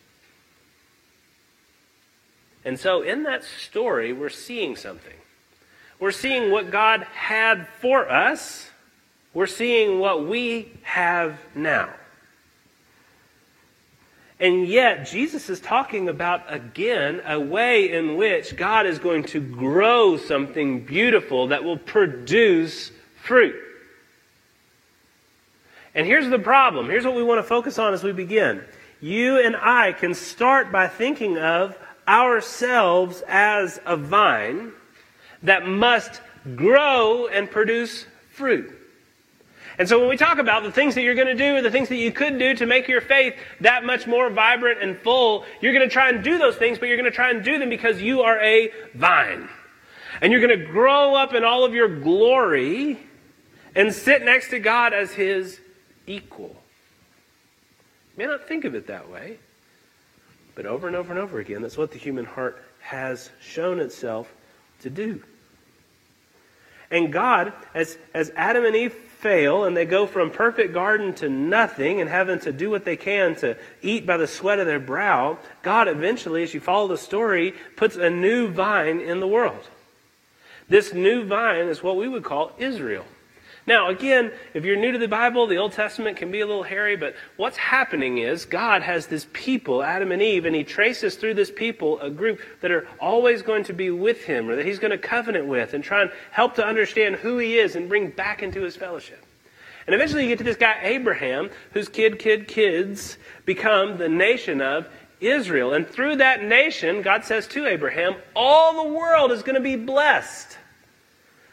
And 2.66 2.80
so 2.80 3.04
in 3.04 3.24
that 3.24 3.44
story, 3.44 4.12
we're 4.12 4.30
seeing 4.30 4.76
something. 4.76 5.14
We're 6.00 6.12
seeing 6.12 6.52
what 6.52 6.72
God 6.72 7.04
had 7.14 7.68
for 7.80 8.10
us. 8.10 8.70
We're 9.34 9.48
seeing 9.48 10.00
what 10.00 10.28
we 10.28 10.74
have 10.82 11.40
now. 11.54 11.94
And 14.40 14.68
yet, 14.68 15.08
Jesus 15.08 15.50
is 15.50 15.62
talking 15.62 16.10
about, 16.10 16.54
again, 16.54 17.22
a 17.26 17.40
way 17.40 17.92
in 17.92 18.18
which 18.18 18.58
God 18.58 18.86
is 18.86 19.00
going 19.00 19.24
to 19.26 19.40
grow 19.40 20.18
something 20.18 20.84
beautiful 20.84 21.48
that 21.48 21.64
will 21.64 21.78
produce 21.78 22.92
fruit. 23.24 23.56
And 25.94 26.06
here's 26.06 26.30
the 26.30 26.40
problem. 26.40 26.90
Here's 26.90 27.06
what 27.06 27.16
we 27.16 27.24
want 27.24 27.40
to 27.40 27.44
focus 27.44 27.80
on 27.80 27.94
as 27.94 28.04
we 28.04 28.12
begin. 28.12 28.62
You 29.00 29.40
and 29.40 29.56
I 29.56 29.94
can 29.94 30.14
start 30.14 30.70
by 30.70 30.88
thinking 30.88 31.38
of 31.38 31.78
ourselves 32.08 33.24
as 33.28 33.80
a 33.86 33.98
vine 33.98 34.72
that 35.44 35.68
must 35.68 36.22
grow 36.56 37.28
and 37.28 37.50
produce 37.50 38.06
fruit. 38.32 38.72
And 39.78 39.90
so 39.90 40.00
when 40.00 40.08
we 40.08 40.16
talk 40.16 40.38
about 40.38 40.64
the 40.64 40.72
things 40.72 40.96
that 40.96 41.02
you're 41.02 41.16
going 41.16 41.28
to 41.28 41.36
do, 41.36 41.58
or 41.58 41.62
the 41.62 41.72
things 41.72 41.90
that 41.90 41.98
you 41.98 42.12
could 42.12 42.40
do 42.40 42.56
to 42.56 42.66
make 42.66 42.88
your 42.88 43.02
faith 43.02 43.36
that 43.60 43.84
much 43.84 44.08
more 44.08 44.30
vibrant 44.30 44.82
and 44.82 44.98
full, 45.00 45.44
you're 45.60 45.74
going 45.74 45.88
to 45.88 45.92
try 45.92 46.10
and 46.10 46.24
do 46.24 46.38
those 46.38 46.56
things, 46.56 46.80
but 46.80 46.88
you're 46.88 46.98
going 46.98 47.10
to 47.10 47.16
try 47.16 47.30
and 47.30 47.44
do 47.44 47.60
them 47.60 47.70
because 47.70 48.02
you 48.02 48.22
are 48.22 48.40
a 48.40 48.72
vine. 48.94 49.50
And 50.22 50.32
you're 50.32 50.42
going 50.42 50.58
to 50.58 50.66
grow 50.66 51.16
up 51.16 51.34
in 51.34 51.44
all 51.44 51.66
of 51.66 51.74
your 51.74 51.90
glory 51.90 52.98
and 53.76 53.94
sit 53.94 54.24
next 54.24 54.50
to 54.52 54.60
God 54.60 54.94
as 54.94 55.12
his 55.12 55.60
equal. 56.08 56.56
You 58.16 58.24
may 58.24 58.26
not 58.28 58.48
think 58.48 58.64
of 58.64 58.76
it 58.76 58.88
that 58.88 59.10
way, 59.10 59.40
but 60.56 60.66
over 60.66 60.88
and 60.88 60.96
over 60.96 61.12
and 61.12 61.22
over 61.22 61.40
again, 61.40 61.62
that's 61.62 61.78
what 61.78 61.92
the 61.92 61.98
human 61.98 62.26
heart 62.26 62.62
has 62.80 63.30
shown 63.42 63.80
itself 63.80 64.32
to 64.82 64.90
do. 64.90 65.22
And 66.90 67.12
God, 67.12 67.54
as, 67.74 67.98
as 68.14 68.32
Adam 68.36 68.64
and 68.64 68.76
Eve 68.76 68.94
fail 68.94 69.66
and 69.66 69.76
they 69.76 69.86
go 69.86 70.06
from 70.06 70.30
perfect 70.30 70.74
garden 70.74 71.14
to 71.16 71.28
nothing 71.28 72.00
and 72.00 72.10
having 72.10 72.40
to 72.42 72.52
do 72.52 72.70
what 72.70 72.86
they 72.86 72.96
can 72.96 73.36
to 73.36 73.58
eat 73.82 74.06
by 74.06 74.18
the 74.18 74.28
sweat 74.28 74.60
of 74.60 74.68
their 74.68 74.80
brow, 74.80 75.38
God 75.64 75.88
eventually, 75.88 76.44
as 76.44 76.54
you 76.54 76.60
follow 76.60 76.88
the 76.88 76.98
story, 76.98 77.54
puts 77.76 77.96
a 77.96 78.10
new 78.10 78.48
vine 78.48 79.02
in 79.02 79.20
the 79.20 79.28
world. 79.28 79.68
This 80.70 80.94
new 80.94 81.26
vine 81.26 81.68
is 81.68 81.84
what 81.84 81.98
we 81.98 82.08
would 82.08 82.24
call 82.24 82.52
Israel. 82.58 83.06
Now, 83.68 83.90
again, 83.90 84.32
if 84.54 84.64
you're 84.64 84.76
new 84.76 84.92
to 84.92 85.00
the 85.00 85.08
Bible, 85.08 85.48
the 85.48 85.58
Old 85.58 85.72
Testament 85.72 86.18
can 86.18 86.32
be 86.32 86.42
a 86.42 86.46
little 86.46 86.62
hairy, 86.62 86.96
but 86.96 87.16
what's 87.36 87.58
happening 87.58 88.20
is 88.20 88.46
God 88.46 88.84
has 88.84 89.08
this 89.08 89.26
people, 89.34 89.82
Adam 89.82 90.12
and 90.12 90.22
Eve, 90.22 90.46
and 90.46 90.56
He 90.56 90.64
traces 90.64 91.16
through 91.16 91.34
this 91.34 91.50
people 91.50 92.00
a 92.00 92.12
group 92.12 92.40
that 92.62 92.70
are 92.70 92.88
always 93.00 93.42
going 93.42 93.64
to 93.64 93.74
be 93.74 93.90
with 93.90 94.24
Him, 94.24 94.50
or 94.50 94.56
that 94.56 94.66
He's 94.66 94.78
going 94.78 94.92
to 94.92 95.00
covenant 95.00 95.48
with, 95.48 95.74
and 95.74 95.84
try 95.84 96.04
and 96.04 96.12
help 96.30 96.54
to 96.56 96.66
understand 96.66 97.16
who 97.16 97.40
He 97.40 97.58
is 97.58 97.76
and 97.76 97.90
bring 97.90 98.12
back 98.12 98.44
into 98.44 98.62
His 98.62 98.76
fellowship. 98.76 99.24
And 99.88 99.96
eventually 99.96 100.24
you 100.24 100.30
get 100.30 100.38
to 100.40 100.44
this 100.44 100.58
guy, 100.58 100.78
Abraham, 100.84 101.50
whose 101.74 101.90
kid, 101.90 102.20
kid, 102.20 102.48
kids 102.48 103.18
become 103.46 103.98
the 103.98 104.10
nation 104.10 104.62
of 104.62 104.88
Israel. 105.20 105.74
And 105.74 105.88
through 105.88 106.18
that 106.18 106.44
nation, 106.44 107.02
God 107.02 107.24
says 107.24 107.48
to 107.50 107.66
Abraham, 107.66 108.16
all 108.36 108.84
the 108.84 108.94
world 108.94 109.32
is 109.32 109.42
going 109.42 109.56
to 109.56 109.62
be 109.62 109.76
blessed. 109.76 110.58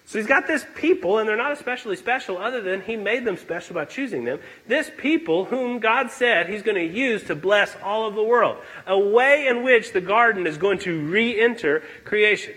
So 0.04 0.18
he's 0.18 0.26
got 0.26 0.46
this 0.46 0.66
people, 0.74 1.18
and 1.18 1.28
they're 1.28 1.36
not 1.36 1.52
especially 1.52 1.96
special 1.96 2.36
other 2.36 2.60
than 2.60 2.82
he 2.82 2.96
made 2.96 3.24
them 3.24 3.36
special 3.36 3.74
by 3.74 3.84
choosing 3.84 4.24
them. 4.24 4.40
This 4.66 4.90
people 4.98 5.44
whom 5.44 5.78
God 5.78 6.10
said 6.10 6.48
he's 6.48 6.62
going 6.62 6.76
to 6.76 6.84
use 6.84 7.22
to 7.24 7.34
bless 7.34 7.76
all 7.82 8.06
of 8.06 8.14
the 8.14 8.22
world. 8.22 8.58
A 8.86 8.98
way 8.98 9.46
in 9.46 9.62
which 9.62 9.92
the 9.92 10.00
garden 10.00 10.46
is 10.46 10.58
going 10.58 10.78
to 10.80 11.00
re 11.06 11.40
enter 11.40 11.82
creation. 12.04 12.54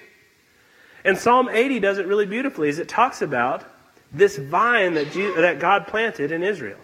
And 1.03 1.17
Psalm 1.17 1.49
80 1.49 1.79
does 1.79 1.97
it 1.99 2.07
really 2.07 2.25
beautifully 2.25 2.67
as 2.67 2.79
it 2.79 2.89
talks 2.89 3.21
about 3.21 3.63
this 4.11 4.37
vine 4.37 4.95
that, 4.95 5.13
that 5.37 5.59
God 5.59 5.87
planted 5.87 6.31
in 6.31 6.41
Israel. 6.41 6.79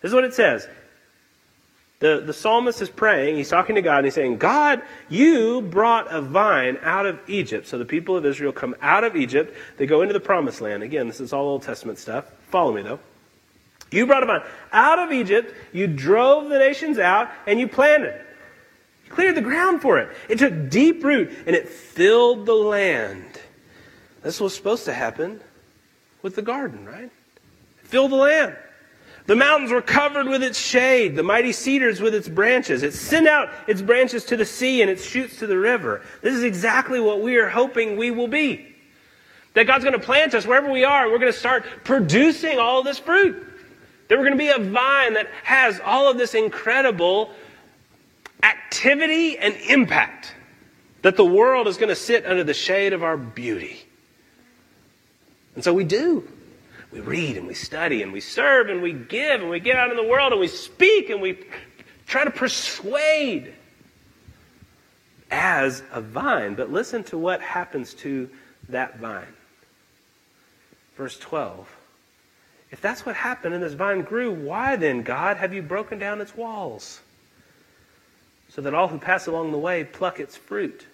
This 0.00 0.10
is 0.10 0.14
what 0.14 0.24
it 0.24 0.34
says 0.34 0.68
the, 2.00 2.22
the 2.24 2.32
psalmist 2.32 2.80
is 2.80 2.88
praying, 2.88 3.36
he's 3.36 3.50
talking 3.50 3.74
to 3.74 3.82
God, 3.82 3.98
and 3.98 4.06
he's 4.06 4.14
saying, 4.14 4.38
God, 4.38 4.82
you 5.10 5.60
brought 5.60 6.10
a 6.10 6.22
vine 6.22 6.78
out 6.82 7.04
of 7.04 7.20
Egypt. 7.28 7.66
So 7.66 7.76
the 7.76 7.84
people 7.84 8.16
of 8.16 8.24
Israel 8.24 8.52
come 8.52 8.74
out 8.80 9.04
of 9.04 9.16
Egypt, 9.16 9.54
they 9.76 9.86
go 9.86 10.00
into 10.00 10.14
the 10.14 10.20
promised 10.20 10.62
land. 10.62 10.82
Again, 10.82 11.06
this 11.06 11.20
is 11.20 11.34
all 11.34 11.46
Old 11.46 11.62
Testament 11.62 11.98
stuff. 11.98 12.24
Follow 12.48 12.72
me, 12.72 12.80
though. 12.80 13.00
You 13.90 14.06
brought 14.06 14.22
a 14.22 14.26
vine 14.26 14.42
out 14.72 14.98
of 14.98 15.12
Egypt, 15.12 15.54
you 15.72 15.86
drove 15.86 16.48
the 16.48 16.58
nations 16.58 16.98
out, 16.98 17.30
and 17.46 17.60
you 17.60 17.68
planted. 17.68 18.18
You 19.04 19.10
cleared 19.10 19.34
the 19.34 19.42
ground 19.42 19.82
for 19.82 19.98
it. 19.98 20.08
It 20.30 20.38
took 20.38 20.70
deep 20.70 21.04
root, 21.04 21.30
and 21.46 21.54
it 21.54 21.68
filled 21.68 22.46
the 22.46 22.54
land. 22.54 23.38
This 24.22 24.40
was 24.40 24.54
supposed 24.54 24.86
to 24.86 24.94
happen 24.94 25.42
with 26.22 26.34
the 26.34 26.42
garden, 26.42 26.86
right? 26.86 27.10
Fill 27.82 28.08
the 28.08 28.16
land. 28.16 28.56
The 29.30 29.36
mountains 29.36 29.70
were 29.70 29.80
covered 29.80 30.26
with 30.26 30.42
its 30.42 30.58
shade, 30.58 31.14
the 31.14 31.22
mighty 31.22 31.52
cedars 31.52 32.00
with 32.00 32.16
its 32.16 32.28
branches. 32.28 32.82
It 32.82 32.94
sent 32.94 33.28
out 33.28 33.48
its 33.68 33.80
branches 33.80 34.24
to 34.24 34.36
the 34.36 34.44
sea 34.44 34.82
and 34.82 34.90
its 34.90 35.04
shoots 35.04 35.38
to 35.38 35.46
the 35.46 35.56
river. 35.56 36.02
This 36.20 36.34
is 36.34 36.42
exactly 36.42 36.98
what 36.98 37.20
we 37.20 37.36
are 37.36 37.48
hoping 37.48 37.96
we 37.96 38.10
will 38.10 38.26
be. 38.26 38.74
That 39.54 39.68
God's 39.68 39.84
going 39.84 39.96
to 39.96 40.04
plant 40.04 40.34
us 40.34 40.48
wherever 40.48 40.68
we 40.68 40.82
are. 40.82 41.08
We're 41.08 41.20
going 41.20 41.32
to 41.32 41.38
start 41.38 41.64
producing 41.84 42.58
all 42.58 42.82
this 42.82 42.98
fruit. 42.98 43.36
That 44.08 44.18
we're 44.18 44.24
going 44.24 44.36
to 44.36 44.36
be 44.36 44.48
a 44.48 44.58
vine 44.58 45.14
that 45.14 45.28
has 45.44 45.78
all 45.78 46.10
of 46.10 46.18
this 46.18 46.34
incredible 46.34 47.30
activity 48.42 49.38
and 49.38 49.54
impact. 49.68 50.34
That 51.02 51.14
the 51.14 51.24
world 51.24 51.68
is 51.68 51.76
going 51.76 51.90
to 51.90 51.94
sit 51.94 52.26
under 52.26 52.42
the 52.42 52.52
shade 52.52 52.92
of 52.92 53.04
our 53.04 53.16
beauty. 53.16 53.80
And 55.54 55.62
so 55.62 55.72
we 55.72 55.84
do 55.84 56.26
we 56.92 57.00
read 57.00 57.36
and 57.36 57.46
we 57.46 57.54
study 57.54 58.02
and 58.02 58.12
we 58.12 58.20
serve 58.20 58.68
and 58.68 58.82
we 58.82 58.92
give 58.92 59.40
and 59.40 59.50
we 59.50 59.60
get 59.60 59.76
out 59.76 59.90
in 59.90 59.96
the 59.96 60.06
world 60.06 60.32
and 60.32 60.40
we 60.40 60.48
speak 60.48 61.10
and 61.10 61.20
we 61.20 61.38
try 62.06 62.24
to 62.24 62.30
persuade 62.30 63.54
as 65.30 65.82
a 65.92 66.00
vine. 66.00 66.54
But 66.54 66.72
listen 66.72 67.04
to 67.04 67.18
what 67.18 67.40
happens 67.40 67.94
to 67.94 68.28
that 68.68 68.98
vine. 68.98 69.26
Verse 70.96 71.18
12. 71.18 71.76
If 72.72 72.80
that's 72.80 73.04
what 73.04 73.16
happened 73.16 73.54
and 73.54 73.62
this 73.62 73.72
vine 73.72 74.02
grew, 74.02 74.32
why 74.32 74.76
then, 74.76 75.02
God, 75.02 75.36
have 75.36 75.54
you 75.54 75.62
broken 75.62 75.98
down 75.98 76.20
its 76.20 76.36
walls? 76.36 77.00
So 78.48 78.62
that 78.62 78.74
all 78.74 78.88
who 78.88 78.98
pass 78.98 79.26
along 79.26 79.52
the 79.52 79.58
way 79.58 79.84
pluck 79.84 80.18
its 80.18 80.36
fruit. 80.36 80.86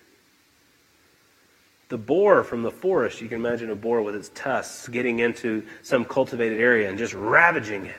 The 1.89 1.99
boar 1.99 2.43
from 2.43 2.63
the 2.63 2.71
forest, 2.71 3.21
you 3.21 3.29
can 3.29 3.39
imagine 3.39 3.71
a 3.71 3.77
boar 3.77 4.03
with 4.03 4.17
its 4.17 4.31
tusks 4.35 4.89
getting 4.89 5.21
into 5.21 5.65
some 5.83 6.05
cultivated 6.05 6.61
area 6.61 6.89
and 6.89 6.99
just 6.99 7.15
ravaging 7.15 7.87
it. 7.87 7.95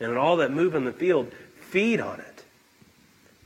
And 0.00 0.16
all 0.16 0.38
that 0.38 0.50
move 0.50 0.74
in 0.74 0.84
the 0.84 0.92
field 0.92 1.32
feed 1.60 2.00
on 2.00 2.20
it. 2.20 2.44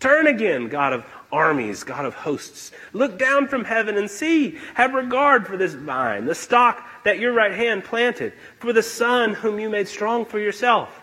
Turn 0.00 0.26
again, 0.26 0.68
God 0.68 0.94
of 0.94 1.04
armies, 1.30 1.84
God 1.84 2.06
of 2.06 2.14
hosts. 2.14 2.72
Look 2.94 3.18
down 3.18 3.48
from 3.48 3.64
heaven 3.64 3.98
and 3.98 4.10
see. 4.10 4.58
Have 4.74 4.94
regard 4.94 5.46
for 5.46 5.58
this 5.58 5.74
vine, 5.74 6.24
the 6.24 6.34
stock 6.34 6.82
that 7.04 7.18
your 7.18 7.32
right 7.32 7.52
hand 7.52 7.84
planted, 7.84 8.32
for 8.58 8.72
the 8.72 8.82
son 8.82 9.34
whom 9.34 9.60
you 9.60 9.68
made 9.68 9.88
strong 9.88 10.24
for 10.24 10.38
yourself. 10.38 11.00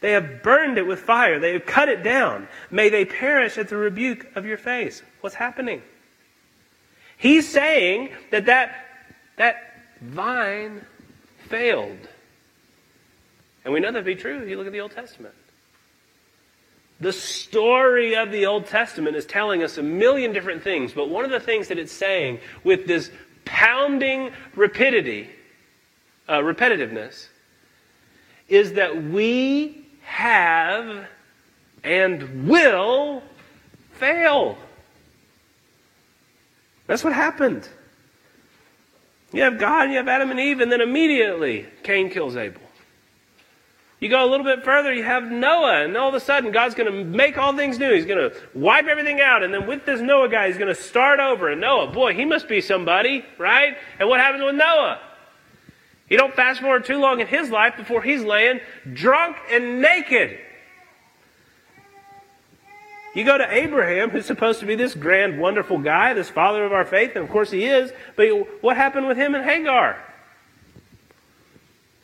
They 0.00 0.12
have 0.12 0.42
burned 0.42 0.78
it 0.78 0.86
with 0.86 1.00
fire. 1.00 1.38
They 1.40 1.52
have 1.52 1.66
cut 1.66 1.88
it 1.88 2.02
down. 2.02 2.48
May 2.70 2.88
they 2.88 3.04
perish 3.04 3.58
at 3.58 3.68
the 3.68 3.76
rebuke 3.76 4.26
of 4.36 4.46
your 4.46 4.56
face. 4.56 5.02
What's 5.20 5.34
happening? 5.34 5.82
He's 7.20 7.46
saying 7.46 8.08
that 8.30 8.46
that, 8.46 8.74
that 9.36 9.56
vine 10.00 10.80
failed. 11.48 12.08
And 13.62 13.74
we 13.74 13.80
know 13.80 13.92
that 13.92 13.98
to 13.98 14.04
be 14.04 14.14
true 14.14 14.42
if 14.42 14.48
you 14.48 14.56
look 14.56 14.66
at 14.66 14.72
the 14.72 14.80
Old 14.80 14.92
Testament. 14.92 15.34
The 16.98 17.12
story 17.12 18.16
of 18.16 18.30
the 18.30 18.46
Old 18.46 18.66
Testament 18.66 19.16
is 19.16 19.26
telling 19.26 19.62
us 19.62 19.76
a 19.76 19.82
million 19.82 20.32
different 20.32 20.62
things, 20.62 20.94
but 20.94 21.10
one 21.10 21.26
of 21.26 21.30
the 21.30 21.40
things 21.40 21.68
that 21.68 21.78
it's 21.78 21.92
saying 21.92 22.40
with 22.64 22.86
this 22.86 23.10
pounding 23.44 24.32
rapidity, 24.54 25.28
uh, 26.26 26.38
repetitiveness, 26.38 27.26
is 28.48 28.72
that 28.74 29.04
we 29.04 29.86
have 30.02 31.06
and 31.84 32.48
will 32.48 33.22
fail. 33.92 34.56
That's 36.90 37.04
what 37.04 37.12
happened. 37.12 37.68
You 39.32 39.42
have 39.42 39.60
God, 39.60 39.90
you 39.90 39.98
have 39.98 40.08
Adam 40.08 40.32
and 40.32 40.40
Eve, 40.40 40.58
and 40.58 40.72
then 40.72 40.80
immediately 40.80 41.68
Cain 41.84 42.10
kills 42.10 42.34
Abel. 42.36 42.60
You 44.00 44.08
go 44.08 44.24
a 44.24 44.26
little 44.28 44.42
bit 44.42 44.64
further, 44.64 44.92
you 44.92 45.04
have 45.04 45.30
Noah, 45.30 45.84
and 45.84 45.96
all 45.96 46.08
of 46.08 46.16
a 46.16 46.20
sudden 46.20 46.50
God's 46.50 46.74
going 46.74 46.92
to 46.92 47.04
make 47.04 47.38
all 47.38 47.56
things 47.56 47.78
new. 47.78 47.94
He's 47.94 48.06
going 48.06 48.28
to 48.28 48.36
wipe 48.54 48.86
everything 48.86 49.20
out, 49.20 49.44
and 49.44 49.54
then 49.54 49.68
with 49.68 49.86
this 49.86 50.00
Noah 50.00 50.28
guy, 50.28 50.48
he's 50.48 50.58
going 50.58 50.74
to 50.74 50.82
start 50.82 51.20
over. 51.20 51.48
And 51.48 51.60
Noah, 51.60 51.92
boy, 51.92 52.12
he 52.12 52.24
must 52.24 52.48
be 52.48 52.60
somebody, 52.60 53.24
right? 53.38 53.76
And 54.00 54.08
what 54.08 54.18
happens 54.18 54.42
with 54.42 54.56
Noah? 54.56 54.98
You 56.08 56.18
don't 56.18 56.34
fast 56.34 56.60
forward 56.60 56.86
too 56.86 56.98
long 56.98 57.20
in 57.20 57.28
his 57.28 57.50
life 57.50 57.76
before 57.76 58.02
he's 58.02 58.24
laying 58.24 58.58
drunk 58.92 59.36
and 59.48 59.80
naked. 59.80 60.40
You 63.14 63.24
go 63.24 63.36
to 63.36 63.52
Abraham, 63.52 64.10
who's 64.10 64.26
supposed 64.26 64.60
to 64.60 64.66
be 64.66 64.76
this 64.76 64.94
grand, 64.94 65.40
wonderful 65.40 65.78
guy, 65.78 66.14
this 66.14 66.30
father 66.30 66.64
of 66.64 66.72
our 66.72 66.84
faith, 66.84 67.12
and 67.16 67.24
of 67.24 67.30
course 67.30 67.50
he 67.50 67.64
is, 67.64 67.92
but 68.14 68.28
what 68.62 68.76
happened 68.76 69.08
with 69.08 69.16
him 69.16 69.34
and 69.34 69.44
Hagar? 69.44 69.98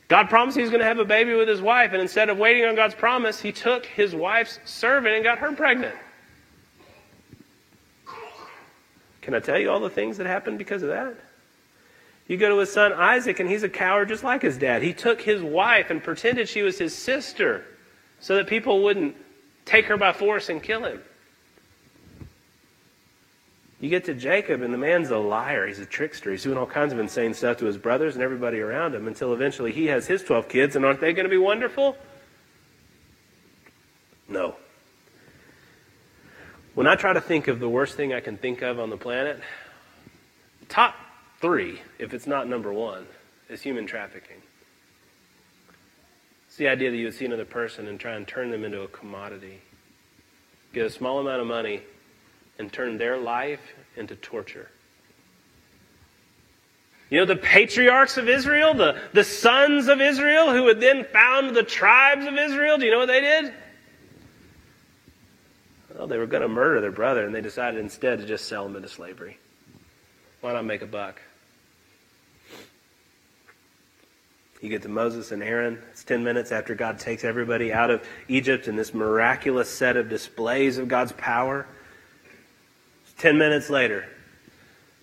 God 0.08 0.28
promised 0.28 0.56
he 0.56 0.62
was 0.62 0.70
going 0.70 0.80
to 0.80 0.86
have 0.86 0.98
a 0.98 1.04
baby 1.04 1.34
with 1.34 1.48
his 1.48 1.60
wife, 1.60 1.92
and 1.92 2.02
instead 2.02 2.28
of 2.28 2.38
waiting 2.38 2.64
on 2.64 2.75
God's 2.75 2.94
promise, 2.94 3.40
he 3.40 3.52
took 3.52 3.86
his 3.86 4.14
wife's 4.14 4.58
servant 4.64 5.14
and 5.14 5.25
got 5.25 5.38
her 5.38 5.52
pregnant. 5.52 5.94
Can 9.20 9.34
I 9.34 9.40
tell 9.40 9.58
you 9.58 9.70
all 9.70 9.80
the 9.80 9.90
things 9.90 10.18
that 10.18 10.26
happened 10.26 10.58
because 10.58 10.82
of 10.82 10.88
that? 10.90 11.14
You 12.28 12.36
go 12.36 12.48
to 12.48 12.58
his 12.58 12.72
son 12.72 12.92
Isaac, 12.92 13.38
and 13.40 13.48
he's 13.48 13.62
a 13.62 13.68
coward 13.68 14.08
just 14.08 14.25
like 14.25 14.42
his 14.42 14.56
dad. 14.56 14.82
He 14.82 14.92
took 14.92 15.20
his 15.20 15.42
wife 15.42 15.90
and 15.90 16.02
pretended 16.02 16.48
she 16.48 16.62
was 16.62 16.78
his 16.78 16.94
sister 16.94 17.64
so 18.18 18.36
that 18.36 18.46
people 18.46 18.82
wouldn't 18.82 19.16
take 19.66 19.85
her 19.87 19.99
by 19.99 20.14
force 20.14 20.49
and 20.49 20.62
kill 20.62 20.85
him. 20.85 21.02
You 23.78 23.90
get 23.90 24.06
to 24.06 24.14
Jacob, 24.14 24.62
and 24.62 24.73
the 24.73 24.78
man's 24.78 25.11
a 25.11 25.18
liar. 25.18 25.66
He's 25.66 25.80
a 25.80 25.85
trickster. 25.85 26.30
He's 26.30 26.42
doing 26.42 26.56
all 26.56 26.66
kinds 26.66 26.94
of 26.94 26.99
insane 26.99 27.35
stuff 27.35 27.58
to 27.58 27.66
his 27.66 27.76
brothers 27.76 28.14
and 28.14 28.25
everybody 28.25 28.58
around 28.61 28.94
him 28.94 29.06
until 29.06 29.35
eventually 29.35 29.70
he 29.70 29.87
has 29.87 30.06
his 30.06 30.23
12 30.23 30.49
kids, 30.49 30.76
and 30.76 30.85
aren't 30.85 31.00
they 31.00 31.12
going 31.12 31.25
to 31.25 31.30
be 31.30 31.37
wonderful? 31.37 31.94
No. 34.28 34.56
When 36.75 36.87
I 36.87 36.94
try 36.94 37.12
to 37.12 37.20
think 37.20 37.49
of 37.49 37.61
the 37.61 37.68
worst 37.68 37.96
thing 37.96 38.14
I 38.14 38.20
can 38.20 38.38
think 38.38 38.62
of 38.62 38.80
on 38.80 38.88
the 38.88 38.96
planet, 38.96 39.40
top 40.68 40.94
three, 41.40 41.82
if 41.99 42.14
it's 42.14 42.26
not 42.26 42.49
number 42.49 42.73
one, 42.73 43.06
is 43.49 43.61
human 43.61 43.87
trafficking. 43.87 44.42
It's 46.56 46.58
the 46.58 46.68
idea 46.68 46.90
that 46.90 46.96
you 46.96 47.04
would 47.04 47.12
see 47.12 47.26
another 47.26 47.44
person 47.44 47.86
and 47.86 48.00
try 48.00 48.14
and 48.14 48.26
turn 48.26 48.50
them 48.50 48.64
into 48.64 48.80
a 48.80 48.88
commodity. 48.88 49.60
Get 50.72 50.86
a 50.86 50.90
small 50.90 51.18
amount 51.18 51.42
of 51.42 51.46
money 51.46 51.82
and 52.58 52.72
turn 52.72 52.96
their 52.96 53.18
life 53.18 53.60
into 53.94 54.16
torture. 54.16 54.70
You 57.10 57.18
know, 57.18 57.26
the 57.26 57.36
patriarchs 57.36 58.16
of 58.16 58.30
Israel, 58.30 58.72
the, 58.72 58.98
the 59.12 59.22
sons 59.22 59.88
of 59.88 60.00
Israel, 60.00 60.50
who 60.50 60.62
would 60.62 60.80
then 60.80 61.04
found 61.04 61.54
the 61.54 61.62
tribes 61.62 62.25
of 62.25 62.38
Israel, 62.38 62.78
do 62.78 62.86
you 62.86 62.90
know 62.90 63.00
what 63.00 63.08
they 63.08 63.20
did? 63.20 63.52
Well, 65.94 66.06
they 66.06 66.16
were 66.16 66.25
going 66.25 66.40
to 66.40 66.48
murder 66.48 66.80
their 66.80 66.90
brother, 66.90 67.26
and 67.26 67.34
they 67.34 67.42
decided 67.42 67.78
instead 67.80 68.18
to 68.20 68.25
just 68.25 68.48
sell 68.48 68.64
him 68.64 68.76
into 68.76 68.88
slavery. 68.88 69.36
Why 70.40 70.54
not 70.54 70.64
make 70.64 70.80
a 70.80 70.86
buck? 70.86 71.20
You 74.60 74.71
get 74.71 74.82
to 74.82 74.88
Moses 74.88 75.32
and 75.32 75.42
Aaron. 75.42 75.82
It's 75.90 76.04
10 76.04 76.25
minutes 76.25 76.50
after 76.50 76.75
God 76.75 76.99
takes 76.99 77.25
everybody 77.25 77.73
out 77.73 77.90
of 77.90 78.06
Egypt 78.28 78.69
in 78.69 78.76
this 78.76 78.95
miraculous 78.95 79.69
set 79.69 79.97
of 79.97 80.08
displays 80.08 80.78
of 80.78 80.88
God's 80.88 81.12
power. 81.12 81.66
Ten 83.19 83.38
minutes 83.38 83.71
later, 83.71 84.06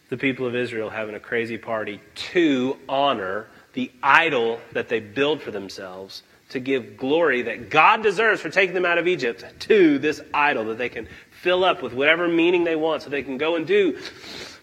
the 0.09 0.17
people 0.17 0.45
of 0.45 0.55
Israel 0.55 0.89
having 0.89 1.15
a 1.15 1.19
crazy 1.19 1.57
party 1.57 1.99
to 2.13 2.77
honor 2.87 3.47
the 3.73 3.91
idol 4.03 4.59
that 4.73 4.87
they 4.87 4.99
build 4.99 5.41
for 5.41 5.49
themselves, 5.49 6.21
to 6.49 6.59
give 6.59 6.95
glory 6.95 7.41
that 7.41 7.71
God 7.71 8.03
deserves 8.03 8.39
for 8.39 8.49
taking 8.49 8.75
them 8.75 8.85
out 8.85 8.99
of 8.99 9.07
Egypt 9.07 9.43
to 9.61 9.97
this 9.97 10.21
idol 10.31 10.65
that 10.65 10.77
they 10.77 10.89
can 10.89 11.07
fill 11.31 11.63
up 11.63 11.81
with 11.81 11.93
whatever 11.93 12.27
meaning 12.27 12.63
they 12.63 12.75
want 12.75 13.01
so 13.01 13.09
they 13.09 13.23
can 13.23 13.39
go 13.39 13.55
and 13.55 13.65
do 13.65 13.97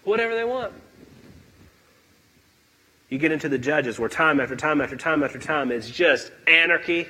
whatever 0.05 0.33
they 0.33 0.45
want. 0.45 0.71
You 3.11 3.17
get 3.17 3.33
into 3.33 3.49
the 3.49 3.57
Judges 3.57 3.99
where 3.99 4.07
time 4.07 4.39
after 4.39 4.55
time 4.55 4.79
after 4.79 4.95
time 4.95 5.21
after 5.21 5.37
time 5.37 5.69
is 5.71 5.91
just 5.91 6.31
anarchy. 6.47 7.05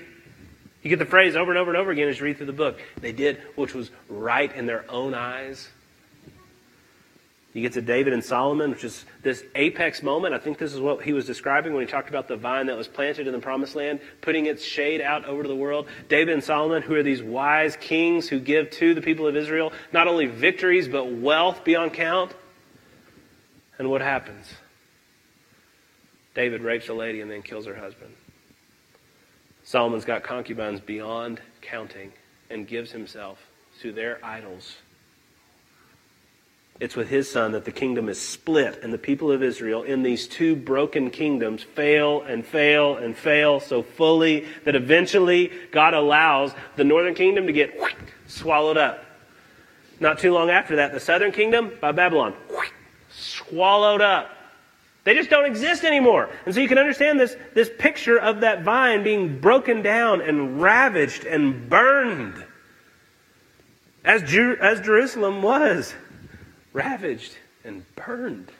You 0.81 0.89
get 0.89 0.97
the 0.97 1.05
phrase 1.05 1.35
over 1.35 1.51
and 1.51 1.59
over 1.59 1.69
and 1.69 1.77
over 1.77 1.91
again 1.91 2.09
as 2.09 2.19
you 2.19 2.25
read 2.25 2.37
through 2.37 2.47
the 2.47 2.53
book. 2.53 2.81
They 2.99 3.11
did 3.11 3.37
which 3.55 3.75
was 3.75 3.91
right 4.09 4.53
in 4.53 4.65
their 4.65 4.83
own 4.89 5.13
eyes. 5.13 5.69
You 7.53 7.61
get 7.61 7.73
to 7.73 7.81
David 7.81 8.13
and 8.13 8.23
Solomon, 8.23 8.71
which 8.71 8.83
is 8.83 9.05
this 9.21 9.43
apex 9.53 10.01
moment. 10.01 10.33
I 10.33 10.39
think 10.39 10.57
this 10.57 10.73
is 10.73 10.79
what 10.79 11.03
he 11.03 11.13
was 11.13 11.27
describing 11.27 11.73
when 11.73 11.85
he 11.85 11.91
talked 11.91 12.09
about 12.09 12.27
the 12.27 12.37
vine 12.37 12.65
that 12.65 12.77
was 12.77 12.87
planted 12.87 13.27
in 13.27 13.33
the 13.33 13.39
promised 13.39 13.75
land, 13.75 13.99
putting 14.21 14.47
its 14.47 14.63
shade 14.63 15.01
out 15.01 15.25
over 15.25 15.43
to 15.43 15.49
the 15.49 15.55
world. 15.55 15.87
David 16.09 16.33
and 16.33 16.43
Solomon, 16.43 16.81
who 16.81 16.95
are 16.95 17.03
these 17.03 17.21
wise 17.21 17.75
kings 17.75 18.27
who 18.27 18.39
give 18.39 18.71
to 18.71 18.95
the 18.95 19.01
people 19.01 19.27
of 19.27 19.35
Israel 19.35 19.71
not 19.93 20.07
only 20.07 20.25
victories, 20.25 20.87
but 20.87 21.11
wealth 21.11 21.63
beyond 21.63 21.93
count. 21.93 22.33
And 23.77 23.91
what 23.91 24.01
happens? 24.01 24.47
David 26.33 26.61
rapes 26.61 26.89
a 26.89 26.93
lady 26.93 27.21
and 27.21 27.29
then 27.29 27.41
kills 27.41 27.65
her 27.65 27.75
husband. 27.75 28.13
Solomon's 29.63 30.05
got 30.05 30.23
concubines 30.23 30.79
beyond 30.79 31.41
counting 31.61 32.11
and 32.49 32.67
gives 32.67 32.91
himself 32.91 33.39
to 33.81 33.91
their 33.91 34.23
idols 34.23 34.77
it's 36.81 36.95
with 36.95 37.09
his 37.09 37.29
son 37.29 37.51
that 37.51 37.63
the 37.63 37.71
kingdom 37.71 38.09
is 38.09 38.19
split, 38.19 38.79
and 38.81 38.91
the 38.91 38.97
people 38.97 39.31
of 39.31 39.43
Israel 39.43 39.83
in 39.83 40.01
these 40.01 40.27
two 40.27 40.55
broken 40.55 41.11
kingdoms 41.11 41.61
fail 41.61 42.23
and 42.23 42.43
fail 42.43 42.97
and 42.97 43.15
fail 43.15 43.59
so 43.59 43.83
fully 43.83 44.47
that 44.65 44.75
eventually 44.75 45.51
God 45.71 45.93
allows 45.93 46.53
the 46.77 46.83
northern 46.83 47.13
kingdom 47.13 47.45
to 47.45 47.53
get 47.53 47.79
swallowed 48.25 48.77
up. 48.77 49.05
Not 49.99 50.17
too 50.17 50.33
long 50.33 50.49
after 50.49 50.77
that, 50.77 50.91
the 50.91 50.99
southern 50.99 51.31
kingdom 51.31 51.71
by 51.79 51.91
Babylon 51.91 52.33
swallowed 53.11 54.01
up. 54.01 54.35
They 55.03 55.15
just 55.15 55.29
don't 55.29 55.45
exist 55.45 55.83
anymore. 55.83 56.29
And 56.45 56.53
so 56.53 56.61
you 56.61 56.67
can 56.67 56.77
understand 56.77 57.19
this, 57.19 57.35
this 57.55 57.71
picture 57.79 58.19
of 58.19 58.41
that 58.41 58.61
vine 58.61 59.03
being 59.03 59.39
broken 59.39 59.81
down 59.81 60.21
and 60.21 60.61
ravaged 60.61 61.25
and 61.25 61.69
burned 61.69 62.43
as, 64.05 64.21
Jer- 64.23 64.61
as 64.61 64.79
Jerusalem 64.81 65.41
was 65.41 65.95
ravaged 66.73 67.35
and 67.63 67.83
burned. 67.95 68.51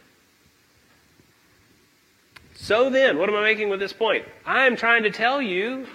So 2.56 2.90
then, 2.90 3.18
what 3.18 3.30
am 3.30 3.36
I 3.36 3.42
making 3.42 3.70
with 3.70 3.80
this 3.80 3.94
point? 3.94 4.26
I'm 4.46 4.76
trying 4.76 5.04
to 5.04 5.12
tell 5.12 5.42
you 5.42 5.88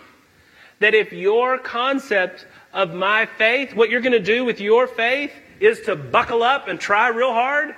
that 0.81 0.95
if 0.95 1.13
your 1.13 1.59
concept 1.59 2.47
of 2.73 2.93
my 2.93 3.27
faith, 3.27 3.75
what 3.75 3.89
you're 3.89 4.01
going 4.01 4.13
to 4.13 4.21
do 4.21 4.45
with 4.45 4.61
your 4.61 4.87
faith, 4.87 5.33
is 5.61 5.81
to 5.83 5.97
buckle 5.97 6.43
up 6.43 6.69
and 6.69 6.79
try 6.79 7.09
real 7.09 7.33
hard, 7.33 7.75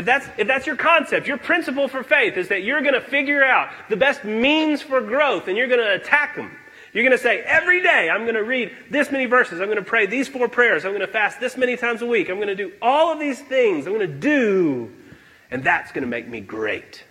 if 0.00 0.06
that's, 0.06 0.26
if 0.38 0.46
that's 0.48 0.66
your 0.66 0.76
concept, 0.76 1.26
your 1.26 1.36
principle 1.36 1.86
for 1.86 2.02
faith 2.02 2.38
is 2.38 2.48
that 2.48 2.62
you're 2.62 2.80
going 2.80 2.94
to 2.94 3.02
figure 3.02 3.44
out 3.44 3.68
the 3.90 3.96
best 3.96 4.24
means 4.24 4.80
for 4.80 5.02
growth 5.02 5.46
and 5.46 5.58
you're 5.58 5.68
going 5.68 5.78
to 5.80 5.94
attack 5.94 6.36
them, 6.36 6.50
you're 6.94 7.04
going 7.04 7.16
to 7.16 7.22
say, 7.22 7.40
every 7.40 7.82
day 7.82 8.08
I'm 8.08 8.22
going 8.22 8.34
to 8.34 8.42
read 8.42 8.72
this 8.88 9.12
many 9.12 9.26
verses. 9.26 9.60
I'm 9.60 9.66
going 9.66 9.76
to 9.76 9.84
pray 9.84 10.06
these 10.06 10.26
four 10.26 10.48
prayers. 10.48 10.86
I'm 10.86 10.92
going 10.92 11.02
to 11.02 11.06
fast 11.06 11.38
this 11.38 11.54
many 11.58 11.76
times 11.76 12.00
a 12.00 12.06
week. 12.06 12.30
I'm 12.30 12.36
going 12.36 12.48
to 12.48 12.56
do 12.56 12.72
all 12.80 13.12
of 13.12 13.20
these 13.20 13.38
things. 13.40 13.86
I'm 13.86 13.92
going 13.92 14.10
to 14.10 14.18
do, 14.18 14.90
and 15.50 15.62
that's 15.62 15.92
going 15.92 16.02
to 16.02 16.08
make 16.08 16.26
me 16.26 16.40
great. 16.40 17.04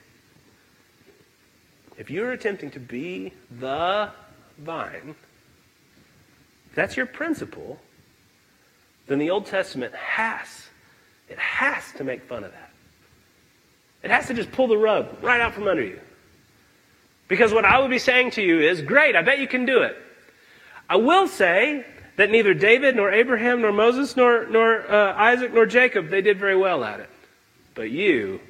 If 1.95 2.09
you're 2.09 2.31
attempting 2.31 2.71
to 2.71 2.79
be 2.79 3.33
the 3.59 4.09
vine, 4.57 5.13
if 6.69 6.75
that's 6.75 6.97
your 6.97 7.05
principle, 7.05 7.79
then 9.05 9.19
the 9.19 9.29
Old 9.29 9.45
Testament 9.45 9.93
has, 9.93 10.69
it 11.29 11.37
has 11.37 11.83
to 11.97 12.03
make 12.03 12.23
fun 12.23 12.43
of 12.43 12.51
that. 12.51 12.68
It 14.03 14.11
has 14.11 14.27
to 14.27 14.33
just 14.33 14.51
pull 14.51 14.67
the 14.67 14.77
rug 14.77 15.07
right 15.21 15.41
out 15.41 15.53
from 15.53 15.67
under 15.67 15.83
you. 15.83 15.99
Because 17.27 17.53
what 17.53 17.65
I 17.65 17.79
would 17.79 17.91
be 17.91 17.99
saying 17.99 18.31
to 18.31 18.41
you 18.41 18.59
is, 18.59 18.81
great, 18.81 19.15
I 19.15 19.21
bet 19.21 19.39
you 19.39 19.47
can 19.47 19.65
do 19.65 19.81
it. 19.83 19.95
I 20.89 20.95
will 20.95 21.27
say 21.27 21.85
that 22.15 22.31
neither 22.31 22.53
David, 22.53 22.95
nor 22.95 23.11
Abraham, 23.11 23.61
nor 23.61 23.71
Moses, 23.71 24.17
nor, 24.17 24.47
nor 24.47 24.89
uh, 24.91 25.13
Isaac, 25.13 25.53
nor 25.53 25.65
Jacob, 25.65 26.09
they 26.09 26.21
did 26.21 26.39
very 26.39 26.57
well 26.57 26.83
at 26.83 26.99
it. 26.99 27.09
But 27.75 27.91
you, 27.91 28.41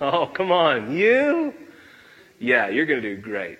oh, 0.00 0.26
come 0.26 0.50
on, 0.50 0.92
you? 0.96 1.54
Yeah, 2.38 2.68
you're 2.68 2.86
going 2.86 3.00
to 3.00 3.16
do 3.16 3.22
great. 3.22 3.58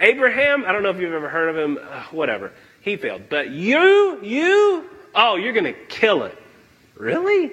Abraham, 0.00 0.64
I 0.66 0.72
don't 0.72 0.82
know 0.82 0.90
if 0.90 0.98
you've 0.98 1.12
ever 1.12 1.28
heard 1.28 1.50
of 1.50 1.56
him, 1.56 1.78
uh, 1.80 2.04
whatever. 2.10 2.52
He 2.80 2.96
failed. 2.96 3.28
But 3.28 3.50
you, 3.50 4.24
you, 4.24 4.90
oh, 5.14 5.36
you're 5.36 5.52
going 5.52 5.72
to 5.72 5.80
kill 5.88 6.24
it. 6.24 6.36
Really? 6.96 7.52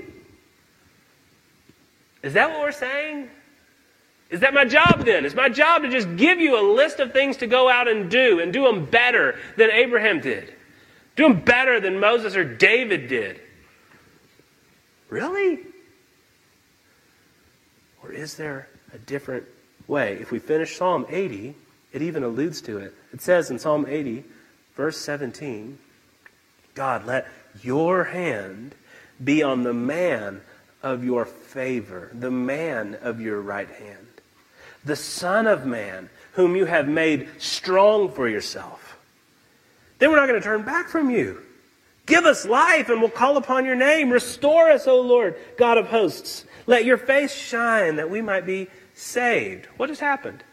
Is 2.23 2.33
that 2.33 2.51
what 2.51 2.59
we're 2.59 2.71
saying? 2.71 3.29
Is 4.29 4.39
that 4.39 4.53
my 4.53 4.63
job 4.63 5.03
then? 5.03 5.25
Is 5.25 5.35
my 5.35 5.49
job 5.49 5.81
to 5.81 5.89
just 5.89 6.15
give 6.15 6.39
you 6.39 6.57
a 6.59 6.63
list 6.73 6.99
of 6.99 7.11
things 7.11 7.37
to 7.37 7.47
go 7.47 7.69
out 7.69 7.87
and 7.87 8.09
do 8.09 8.39
and 8.39 8.53
do 8.53 8.63
them 8.63 8.85
better 8.85 9.37
than 9.57 9.69
Abraham 9.71 10.21
did? 10.21 10.53
Do 11.15 11.23
them 11.23 11.41
better 11.41 11.79
than 11.79 11.99
Moses 11.99 12.35
or 12.35 12.45
David 12.45 13.09
did? 13.09 13.41
Really? 15.09 15.59
Or 18.01 18.11
is 18.11 18.35
there 18.35 18.69
a 18.93 18.97
different 18.97 19.43
way? 19.87 20.17
If 20.21 20.31
we 20.31 20.39
finish 20.39 20.77
Psalm 20.77 21.05
80, 21.09 21.53
it 21.91 22.01
even 22.01 22.23
alludes 22.23 22.61
to 22.61 22.77
it. 22.77 22.95
It 23.11 23.21
says 23.21 23.51
in 23.51 23.59
Psalm 23.59 23.85
80, 23.87 24.23
verse 24.75 24.97
17, 24.97 25.77
God, 26.73 27.05
let 27.05 27.27
your 27.61 28.05
hand 28.05 28.75
be 29.21 29.43
on 29.43 29.63
the 29.63 29.73
man 29.73 30.41
of 30.83 31.03
your 31.03 31.25
favor, 31.25 32.09
the 32.13 32.31
man 32.31 32.95
of 33.01 33.21
your 33.21 33.39
right 33.41 33.69
hand, 33.69 34.07
the 34.83 34.95
Son 34.95 35.47
of 35.47 35.65
Man, 35.65 36.09
whom 36.33 36.55
you 36.55 36.65
have 36.65 36.87
made 36.87 37.29
strong 37.37 38.11
for 38.11 38.27
yourself. 38.27 38.97
Then 39.99 40.09
we're 40.09 40.17
not 40.17 40.27
going 40.27 40.39
to 40.39 40.43
turn 40.43 40.63
back 40.63 40.89
from 40.89 41.09
you. 41.09 41.41
Give 42.05 42.25
us 42.25 42.45
life 42.45 42.89
and 42.89 42.99
we'll 42.99 43.09
call 43.09 43.37
upon 43.37 43.65
your 43.65 43.75
name. 43.75 44.09
Restore 44.09 44.71
us, 44.71 44.87
O 44.87 44.99
Lord, 45.01 45.35
God 45.57 45.77
of 45.77 45.87
hosts. 45.87 46.45
Let 46.65 46.85
your 46.85 46.97
face 46.97 47.33
shine 47.33 47.97
that 47.97 48.09
we 48.09 48.21
might 48.21 48.45
be 48.45 48.67
saved. 48.95 49.67
What 49.77 49.87
just 49.87 50.01
happened? 50.01 50.43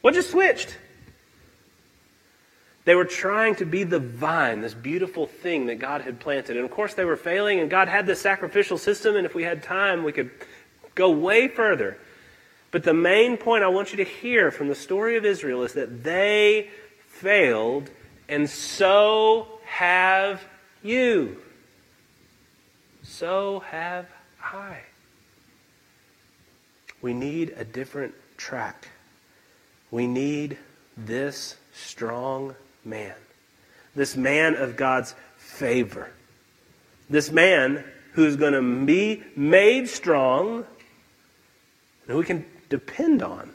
What 0.00 0.14
just 0.14 0.30
switched? 0.30 0.78
They 2.86 2.94
were 2.94 3.04
trying 3.04 3.56
to 3.56 3.66
be 3.66 3.82
the 3.82 3.98
vine, 3.98 4.60
this 4.60 4.72
beautiful 4.72 5.26
thing 5.26 5.66
that 5.66 5.80
God 5.80 6.02
had 6.02 6.20
planted. 6.20 6.56
And 6.56 6.64
of 6.64 6.70
course, 6.70 6.94
they 6.94 7.04
were 7.04 7.16
failing, 7.16 7.58
and 7.58 7.68
God 7.68 7.88
had 7.88 8.06
this 8.06 8.20
sacrificial 8.20 8.78
system, 8.78 9.16
and 9.16 9.26
if 9.26 9.34
we 9.34 9.42
had 9.42 9.64
time, 9.64 10.04
we 10.04 10.12
could 10.12 10.30
go 10.94 11.10
way 11.10 11.48
further. 11.48 11.98
But 12.70 12.84
the 12.84 12.94
main 12.94 13.38
point 13.38 13.64
I 13.64 13.68
want 13.68 13.90
you 13.90 13.96
to 13.96 14.04
hear 14.04 14.52
from 14.52 14.68
the 14.68 14.74
story 14.76 15.16
of 15.16 15.24
Israel 15.24 15.64
is 15.64 15.72
that 15.72 16.04
they 16.04 16.70
failed, 17.08 17.90
and 18.28 18.48
so 18.48 19.48
have 19.64 20.44
you. 20.84 21.38
So 23.02 23.64
have 23.66 24.06
I. 24.40 24.78
We 27.02 27.14
need 27.14 27.52
a 27.56 27.64
different 27.64 28.14
track. 28.36 28.88
We 29.90 30.06
need 30.06 30.56
this 30.96 31.56
strong 31.72 32.54
man. 32.86 33.14
This 33.94 34.16
man 34.16 34.54
of 34.54 34.76
God's 34.76 35.14
favor. 35.36 36.10
This 37.10 37.30
man 37.30 37.84
who's 38.12 38.36
going 38.36 38.52
to 38.52 38.86
be 38.86 39.22
made 39.34 39.88
strong 39.88 40.64
and 42.02 42.12
who 42.12 42.18
we 42.18 42.24
can 42.24 42.46
depend 42.68 43.22
on. 43.22 43.52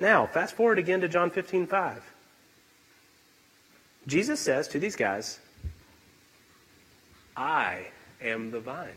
Now, 0.00 0.26
fast 0.26 0.56
forward 0.56 0.78
again 0.78 1.00
to 1.02 1.08
John 1.08 1.30
15 1.30 1.66
5. 1.66 2.02
Jesus 4.06 4.40
says 4.40 4.66
to 4.68 4.78
these 4.78 4.96
guys, 4.96 5.38
I 7.36 7.86
am 8.22 8.50
the 8.50 8.60
vine. 8.60 8.88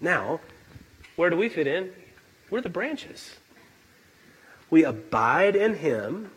Now, 0.00 0.40
where 1.16 1.30
do 1.30 1.36
we 1.36 1.48
fit 1.48 1.66
in? 1.66 1.90
We're 2.50 2.60
the 2.60 2.68
branches. 2.68 3.36
We 4.70 4.84
abide 4.84 5.56
in 5.56 5.74
Him, 5.74 6.30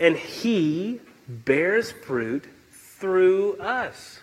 and 0.00 0.16
He 0.16 1.00
bears 1.28 1.92
fruit 1.92 2.46
through 2.72 3.58
us. 3.60 4.18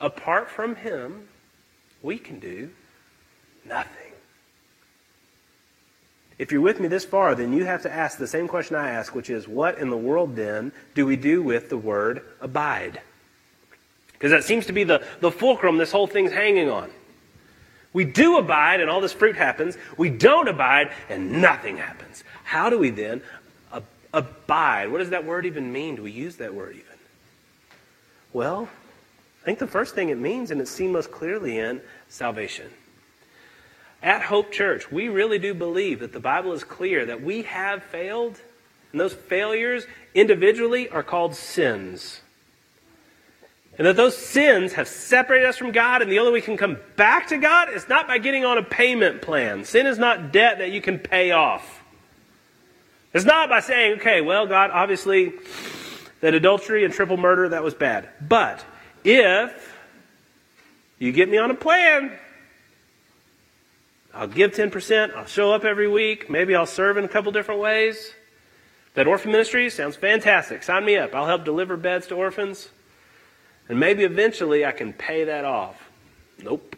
Apart 0.00 0.50
from 0.50 0.74
Him, 0.74 1.28
we 2.02 2.18
can 2.18 2.40
do 2.40 2.70
nothing. 3.64 4.12
If 6.36 6.50
you're 6.50 6.60
with 6.60 6.80
me 6.80 6.88
this 6.88 7.04
far, 7.04 7.34
then 7.34 7.52
you 7.52 7.64
have 7.64 7.82
to 7.82 7.92
ask 7.92 8.18
the 8.18 8.26
same 8.26 8.48
question 8.48 8.74
I 8.74 8.90
ask, 8.90 9.14
which 9.14 9.30
is, 9.30 9.46
what 9.46 9.78
in 9.78 9.88
the 9.88 9.96
world 9.96 10.34
then 10.34 10.72
do 10.94 11.06
we 11.06 11.14
do 11.16 11.42
with 11.42 11.68
the 11.68 11.78
word 11.78 12.22
abide? 12.40 13.00
Because 14.12 14.32
that 14.32 14.42
seems 14.42 14.66
to 14.66 14.72
be 14.72 14.84
the, 14.84 15.04
the 15.20 15.30
fulcrum 15.30 15.76
this 15.76 15.92
whole 15.92 16.06
thing's 16.06 16.32
hanging 16.32 16.68
on. 16.68 16.90
We 17.92 18.04
do 18.04 18.38
abide 18.38 18.80
and 18.80 18.90
all 18.90 19.00
this 19.00 19.12
fruit 19.12 19.36
happens. 19.36 19.78
We 19.96 20.10
don't 20.10 20.48
abide 20.48 20.90
and 21.08 21.40
nothing 21.40 21.76
happens. 21.76 22.24
How 22.42 22.68
do 22.68 22.78
we 22.78 22.90
then 22.90 23.22
abide? 24.14 24.90
What 24.90 24.98
does 24.98 25.10
that 25.10 25.26
word 25.26 25.44
even 25.44 25.72
mean? 25.72 25.96
Do 25.96 26.02
we 26.02 26.10
use 26.10 26.36
that 26.36 26.54
word 26.54 26.76
even? 26.76 26.98
Well, 28.32 28.68
I 29.42 29.44
think 29.44 29.58
the 29.58 29.66
first 29.66 29.94
thing 29.94 30.08
it 30.08 30.18
means, 30.18 30.50
and 30.50 30.60
it's 30.60 30.70
seen 30.70 30.92
most 30.92 31.10
clearly 31.10 31.58
in 31.58 31.82
salvation. 32.08 32.70
At 34.02 34.22
Hope 34.22 34.50
Church, 34.50 34.90
we 34.90 35.08
really 35.08 35.38
do 35.38 35.52
believe 35.52 36.00
that 36.00 36.12
the 36.12 36.20
Bible 36.20 36.52
is 36.52 36.64
clear 36.64 37.04
that 37.06 37.22
we 37.22 37.42
have 37.42 37.82
failed, 37.82 38.40
and 38.92 39.00
those 39.00 39.12
failures 39.14 39.86
individually 40.14 40.88
are 40.88 41.02
called 41.02 41.34
sins. 41.34 42.20
And 43.76 43.86
that 43.86 43.96
those 43.96 44.16
sins 44.16 44.74
have 44.74 44.88
separated 44.88 45.46
us 45.46 45.56
from 45.56 45.72
God, 45.72 46.00
and 46.00 46.10
the 46.10 46.18
only 46.18 46.32
way 46.32 46.38
we 46.38 46.42
can 46.42 46.56
come 46.56 46.78
back 46.96 47.28
to 47.28 47.36
God 47.38 47.68
is 47.68 47.88
not 47.88 48.06
by 48.06 48.18
getting 48.18 48.44
on 48.44 48.56
a 48.56 48.62
payment 48.62 49.20
plan. 49.20 49.64
Sin 49.64 49.86
is 49.86 49.98
not 49.98 50.32
debt 50.32 50.58
that 50.58 50.70
you 50.70 50.80
can 50.80 50.98
pay 50.98 51.32
off. 51.32 51.83
It's 53.14 53.24
not 53.24 53.48
by 53.48 53.60
saying, 53.60 54.00
okay, 54.00 54.20
well, 54.20 54.46
God, 54.46 54.70
obviously, 54.72 55.32
that 56.20 56.34
adultery 56.34 56.84
and 56.84 56.92
triple 56.92 57.16
murder, 57.16 57.50
that 57.50 57.62
was 57.62 57.72
bad. 57.72 58.08
But 58.20 58.64
if 59.04 59.76
you 60.98 61.12
get 61.12 61.28
me 61.28 61.38
on 61.38 61.50
a 61.50 61.54
plan, 61.54 62.10
I'll 64.12 64.26
give 64.26 64.52
10%. 64.52 65.14
I'll 65.14 65.26
show 65.26 65.52
up 65.52 65.64
every 65.64 65.88
week. 65.88 66.28
Maybe 66.28 66.56
I'll 66.56 66.66
serve 66.66 66.96
in 66.96 67.04
a 67.04 67.08
couple 67.08 67.30
different 67.30 67.60
ways. 67.60 68.12
That 68.94 69.06
orphan 69.06 69.32
ministry 69.32 69.70
sounds 69.70 69.96
fantastic. 69.96 70.62
Sign 70.62 70.84
me 70.84 70.96
up. 70.96 71.14
I'll 71.14 71.26
help 71.26 71.44
deliver 71.44 71.76
beds 71.76 72.08
to 72.08 72.14
orphans. 72.14 72.68
And 73.68 73.78
maybe 73.78 74.04
eventually 74.04 74.64
I 74.64 74.72
can 74.72 74.92
pay 74.92 75.24
that 75.24 75.44
off. 75.44 75.88
Nope. 76.42 76.76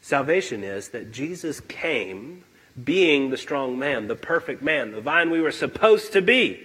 Salvation 0.00 0.62
is 0.62 0.90
that 0.90 1.10
Jesus 1.10 1.60
came 1.60 2.44
being 2.82 3.30
the 3.30 3.36
strong 3.36 3.78
man, 3.78 4.08
the 4.08 4.16
perfect 4.16 4.62
man, 4.62 4.92
the 4.92 5.00
vine 5.00 5.30
we 5.30 5.40
were 5.40 5.52
supposed 5.52 6.12
to 6.12 6.22
be. 6.22 6.62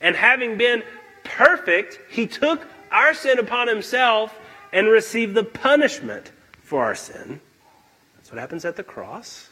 And 0.00 0.16
having 0.16 0.58
been 0.58 0.82
perfect, 1.22 2.00
he 2.10 2.26
took 2.26 2.66
our 2.90 3.14
sin 3.14 3.38
upon 3.38 3.68
himself 3.68 4.36
and 4.72 4.88
received 4.88 5.34
the 5.34 5.44
punishment 5.44 6.32
for 6.62 6.82
our 6.82 6.94
sin. 6.94 7.40
That's 8.16 8.32
what 8.32 8.40
happens 8.40 8.64
at 8.64 8.76
the 8.76 8.82
cross. 8.82 9.48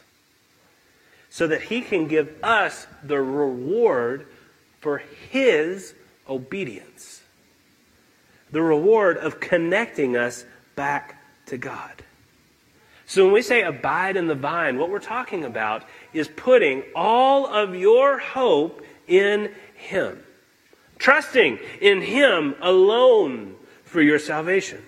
So 1.29 1.47
that 1.47 1.61
he 1.63 1.81
can 1.81 2.07
give 2.07 2.35
us 2.43 2.87
the 3.03 3.21
reward 3.21 4.27
for 4.81 5.01
his 5.29 5.93
obedience. 6.27 7.21
The 8.51 8.61
reward 8.61 9.17
of 9.17 9.39
connecting 9.39 10.17
us 10.17 10.45
back 10.75 11.21
to 11.45 11.57
God. 11.57 12.03
So 13.11 13.25
when 13.25 13.33
we 13.33 13.41
say 13.41 13.61
abide 13.61 14.15
in 14.15 14.27
the 14.27 14.35
vine, 14.35 14.77
what 14.77 14.89
we're 14.89 14.99
talking 14.99 15.43
about 15.43 15.83
is 16.13 16.29
putting 16.29 16.81
all 16.95 17.45
of 17.45 17.75
your 17.75 18.19
hope 18.19 18.81
in 19.05 19.53
him. 19.75 20.23
Trusting 20.97 21.59
in 21.81 21.99
him 21.99 22.55
alone 22.61 23.57
for 23.83 24.01
your 24.01 24.17
salvation. 24.17 24.81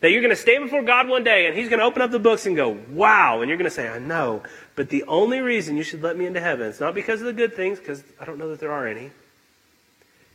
That 0.00 0.12
you're 0.12 0.22
going 0.22 0.34
to 0.34 0.40
stand 0.40 0.64
before 0.64 0.82
God 0.82 1.08
one 1.08 1.22
day 1.22 1.44
and 1.44 1.54
He's 1.54 1.68
going 1.68 1.80
to 1.80 1.84
open 1.84 2.00
up 2.00 2.10
the 2.10 2.18
books 2.18 2.46
and 2.46 2.56
go, 2.56 2.78
wow. 2.88 3.42
And 3.42 3.50
you're 3.50 3.58
going 3.58 3.68
to 3.68 3.70
say, 3.70 3.86
I 3.86 3.98
know. 3.98 4.42
But 4.74 4.88
the 4.88 5.02
only 5.02 5.40
reason 5.40 5.76
you 5.76 5.82
should 5.82 6.02
let 6.02 6.16
me 6.16 6.24
into 6.24 6.40
heaven, 6.40 6.68
it's 6.68 6.80
not 6.80 6.94
because 6.94 7.20
of 7.20 7.26
the 7.26 7.34
good 7.34 7.52
things, 7.52 7.78
because 7.78 8.02
I 8.18 8.24
don't 8.24 8.38
know 8.38 8.48
that 8.48 8.60
there 8.60 8.72
are 8.72 8.86
any. 8.86 9.10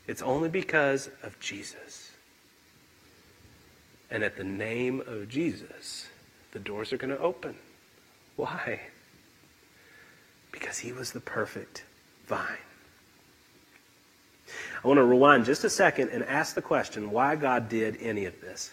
It's 0.06 0.22
only 0.22 0.50
because 0.50 1.10
of 1.24 1.40
Jesus. 1.40 2.12
And 4.12 4.24
at 4.24 4.38
the 4.38 4.44
name 4.44 5.02
of 5.08 5.28
Jesus, 5.30 6.10
the 6.56 6.60
doors 6.62 6.94
are 6.94 6.98
going 6.98 7.14
to 7.14 7.20
open. 7.20 7.54
Why? 8.38 8.80
Because 10.54 10.80
He 10.80 10.94
was 10.94 11.12
the 11.12 11.20
perfect 11.20 11.84
vine. 12.28 12.64
I 14.82 14.88
want 14.88 14.98
to 15.00 15.04
rewind 15.04 15.44
just 15.44 15.66
a 15.66 15.70
second 15.70 16.12
and 16.12 16.24
ask 16.24 16.56
the 16.56 16.62
question 16.62 17.12
why 17.12 17.36
God 17.36 17.68
did 17.68 17.98
any 18.00 18.24
of 18.24 18.40
this. 18.40 18.72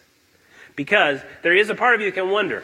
Because 0.76 1.22
there 1.42 1.56
is 1.56 1.70
a 1.70 1.74
part 1.74 1.96
of 1.96 2.00
you 2.00 2.06
that 2.06 2.14
can 2.14 2.30
wonder 2.30 2.62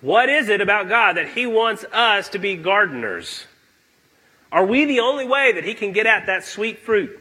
what 0.00 0.28
is 0.28 0.48
it 0.48 0.60
about 0.60 0.88
God 0.88 1.16
that 1.16 1.30
He 1.30 1.44
wants 1.44 1.84
us 1.92 2.28
to 2.28 2.38
be 2.38 2.54
gardeners? 2.54 3.46
Are 4.52 4.64
we 4.64 4.84
the 4.84 5.00
only 5.00 5.26
way 5.26 5.50
that 5.54 5.64
He 5.64 5.74
can 5.74 5.90
get 5.90 6.06
at 6.06 6.26
that 6.26 6.44
sweet 6.44 6.78
fruit? 6.78 7.18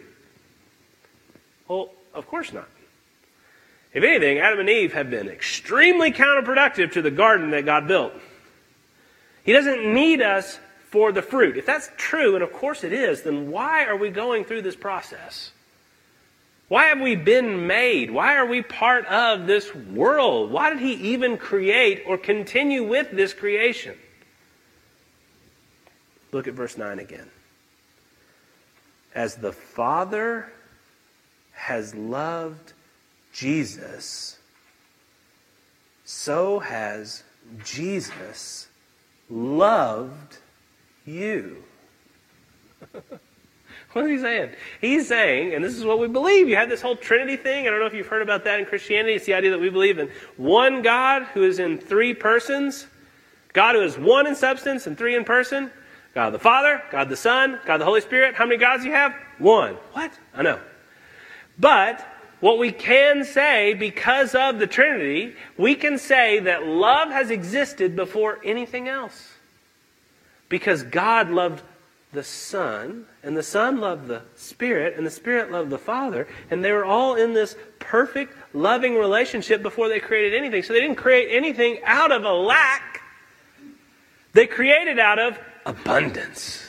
Well, 1.68 1.90
of 2.14 2.28
course 2.28 2.54
not. 2.54 2.70
If 3.94 4.04
anything, 4.04 4.38
Adam 4.40 4.60
and 4.60 4.70
Eve 4.70 4.94
have 4.94 5.10
been 5.10 5.28
extremely 5.28 6.12
counterproductive 6.12 6.92
to 6.94 7.02
the 7.02 7.12
garden 7.12 7.52
that 7.52 7.66
God 7.66 7.88
built. 7.88 8.14
He 9.44 9.54
doesn't 9.54 9.94
need 9.94 10.22
us 10.22 10.60
for 10.90 11.12
the 11.12 11.22
fruit. 11.22 11.58
If 11.58 11.66
that's 11.66 11.90
true, 11.98 12.36
and 12.36 12.44
of 12.44 12.54
course 12.54 12.84
it 12.84 12.94
is, 12.94 13.24
then 13.24 13.50
why 13.52 13.86
are 13.86 13.96
we 13.96 14.10
going 14.10 14.46
through 14.46 14.62
this 14.62 14.76
process? 14.76 15.52
Why 16.68 16.86
have 16.86 17.02
we 17.02 17.16
been 17.16 17.66
made? 17.66 18.12
Why 18.12 18.36
are 18.36 18.46
we 18.46 18.62
part 18.62 19.06
of 19.08 19.48
this 19.48 19.74
world? 19.74 20.52
Why 20.52 20.70
did 20.70 20.80
He 20.80 20.94
even 21.14 21.38
create 21.38 22.04
or 22.06 22.18
continue 22.18 22.84
with 22.84 23.10
this 23.12 23.34
creation? 23.34 23.98
Look 26.32 26.48
at 26.48 26.54
verse 26.54 26.78
9 26.78 27.00
again. 27.00 27.28
As 29.16 29.36
the 29.36 29.52
Father 29.52 30.52
has 31.54 31.96
loved 31.96 32.74
Jesus, 33.40 34.38
so 36.04 36.60
has 36.60 37.24
Jesus 37.64 38.68
loved 39.30 40.40
you. 41.06 41.64
what 43.94 44.04
is 44.04 44.12
he 44.12 44.18
saying? 44.18 44.52
He's 44.82 45.08
saying, 45.08 45.54
and 45.54 45.64
this 45.64 45.78
is 45.78 45.86
what 45.86 46.00
we 46.00 46.10
believe. 46.10 46.50
You 46.50 46.58
have 46.58 46.68
this 46.68 46.82
whole 46.82 46.98
Trinity 46.98 47.38
thing. 47.38 47.66
I 47.66 47.70
don't 47.70 47.80
know 47.80 47.86
if 47.86 47.94
you've 47.94 48.08
heard 48.08 48.22
about 48.22 48.44
that 48.44 48.60
in 48.60 48.66
Christianity. 48.66 49.14
It's 49.14 49.26
the 49.26 49.36
idea 49.36 49.52
that 49.52 49.62
we 49.62 49.70
believe 49.70 50.00
in 50.00 50.12
one 50.36 50.82
God 50.82 51.24
who 51.34 51.44
is 51.44 51.60
in 51.60 51.78
three 51.78 52.14
persons. 52.14 52.88
God 53.54 53.76
who 53.76 53.84
is 53.84 53.98
one 53.98 54.28
in 54.28 54.36
substance 54.36 54.86
and 54.86 54.98
three 54.98 55.16
in 55.16 55.24
person. 55.24 55.72
God 56.14 56.32
the 56.32 56.40
Father, 56.40 56.84
God 56.92 57.08
the 57.08 57.16
Son, 57.16 57.58
God 57.66 57.78
the 57.78 57.86
Holy 57.86 58.02
Spirit. 58.02 58.36
How 58.36 58.46
many 58.46 58.58
gods 58.58 58.84
do 58.84 58.90
you 58.90 58.96
have? 58.96 59.16
One. 59.38 59.76
What? 59.94 60.12
I 60.34 60.42
know. 60.42 60.60
But 61.58 62.06
what 62.40 62.58
we 62.58 62.72
can 62.72 63.24
say 63.26 63.74
because 63.74 64.34
of 64.34 64.60
the 64.60 64.68
Trinity, 64.68 65.36
we 65.58 65.76
can 65.76 65.98
say 65.98 66.40
that 66.40 66.66
love 66.66 67.10
has 67.10 67.32
existed 67.32 67.96
before 67.96 68.40
anything 68.44 68.88
else. 68.88 69.34
Because 70.48 70.84
God 70.84 71.30
loved 71.30 71.62
the 72.12 72.24
Son, 72.24 73.06
and 73.22 73.38
the 73.38 73.44
Son 73.44 73.80
loved 73.80 74.08
the 74.08 74.24
Spirit, 74.36 74.96
and 74.98 75.06
the 75.06 75.12
Spirit 75.12 75.52
loved 75.52 75.70
the 75.70 75.78
Father, 75.78 76.28
and 76.50 76.64
they 76.64 76.72
were 76.72 76.86
all 76.86 77.16
in 77.16 77.34
this 77.34 77.56
perfect, 77.78 78.34
loving 78.54 78.96
relationship 78.96 79.62
before 79.62 79.90
they 79.90 80.00
created 80.00 80.34
anything. 80.34 80.64
So 80.64 80.74
they 80.74 80.82
didn't 80.82 80.96
create 80.96 81.28
anything 81.30 81.80
out 81.86 82.12
of 82.12 82.24
a 82.24 82.34
lack, 82.34 83.02
they 84.34 84.48
created 84.48 84.98
out 84.98 85.20
of 85.20 85.38
abundance. 85.66 86.69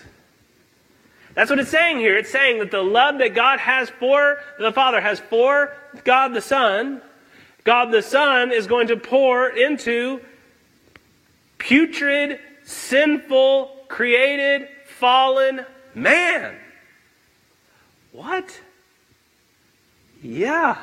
That's 1.34 1.50
what 1.50 1.58
it's 1.58 1.70
saying 1.70 1.98
here. 1.98 2.16
It's 2.16 2.30
saying 2.30 2.58
that 2.58 2.70
the 2.70 2.82
love 2.82 3.18
that 3.18 3.34
God 3.34 3.60
has 3.60 3.88
for 3.88 4.38
the 4.58 4.72
Father 4.72 5.00
has 5.00 5.20
for 5.20 5.72
God 6.04 6.34
the 6.34 6.40
Son, 6.40 7.00
God 7.64 7.92
the 7.92 8.02
Son 8.02 8.52
is 8.52 8.66
going 8.66 8.88
to 8.88 8.96
pour 8.96 9.48
into 9.48 10.20
putrid, 11.58 12.40
sinful, 12.64 13.84
created, 13.88 14.68
fallen 14.86 15.64
man. 15.94 16.56
What? 18.12 18.60
Yeah. 20.22 20.76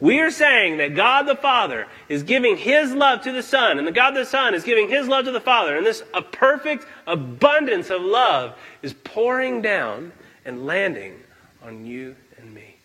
We 0.00 0.20
are 0.20 0.30
saying 0.30 0.78
that 0.78 0.94
God 0.94 1.24
the 1.24 1.36
Father 1.36 1.86
is 2.08 2.22
giving 2.22 2.56
His 2.56 2.92
love 2.92 3.22
to 3.22 3.32
the 3.32 3.42
Son, 3.42 3.78
and 3.78 3.86
the 3.86 3.92
God 3.92 4.12
the 4.12 4.24
Son 4.24 4.54
is 4.54 4.64
giving 4.64 4.88
His 4.88 5.06
love 5.06 5.26
to 5.26 5.30
the 5.30 5.40
Father, 5.40 5.76
and 5.76 5.84
this 5.84 6.02
a 6.14 6.22
perfect 6.22 6.86
abundance 7.06 7.90
of 7.90 8.00
love 8.00 8.56
is 8.80 8.94
pouring 9.04 9.60
down 9.60 10.12
and 10.46 10.64
landing 10.64 11.20
on 11.62 11.84
you 11.84 12.16
and 12.38 12.54
me. 12.54 12.76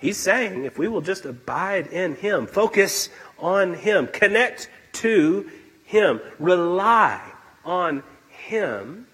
He's 0.00 0.16
saying 0.16 0.64
if 0.64 0.76
we 0.76 0.88
will 0.88 1.00
just 1.00 1.24
abide 1.24 1.86
in 1.86 2.16
Him, 2.16 2.48
focus 2.48 3.10
on 3.38 3.74
Him, 3.74 4.08
connect 4.08 4.68
to 4.94 5.48
Him, 5.84 6.20
rely 6.40 7.22
on 7.64 8.02
Him, 8.28 9.06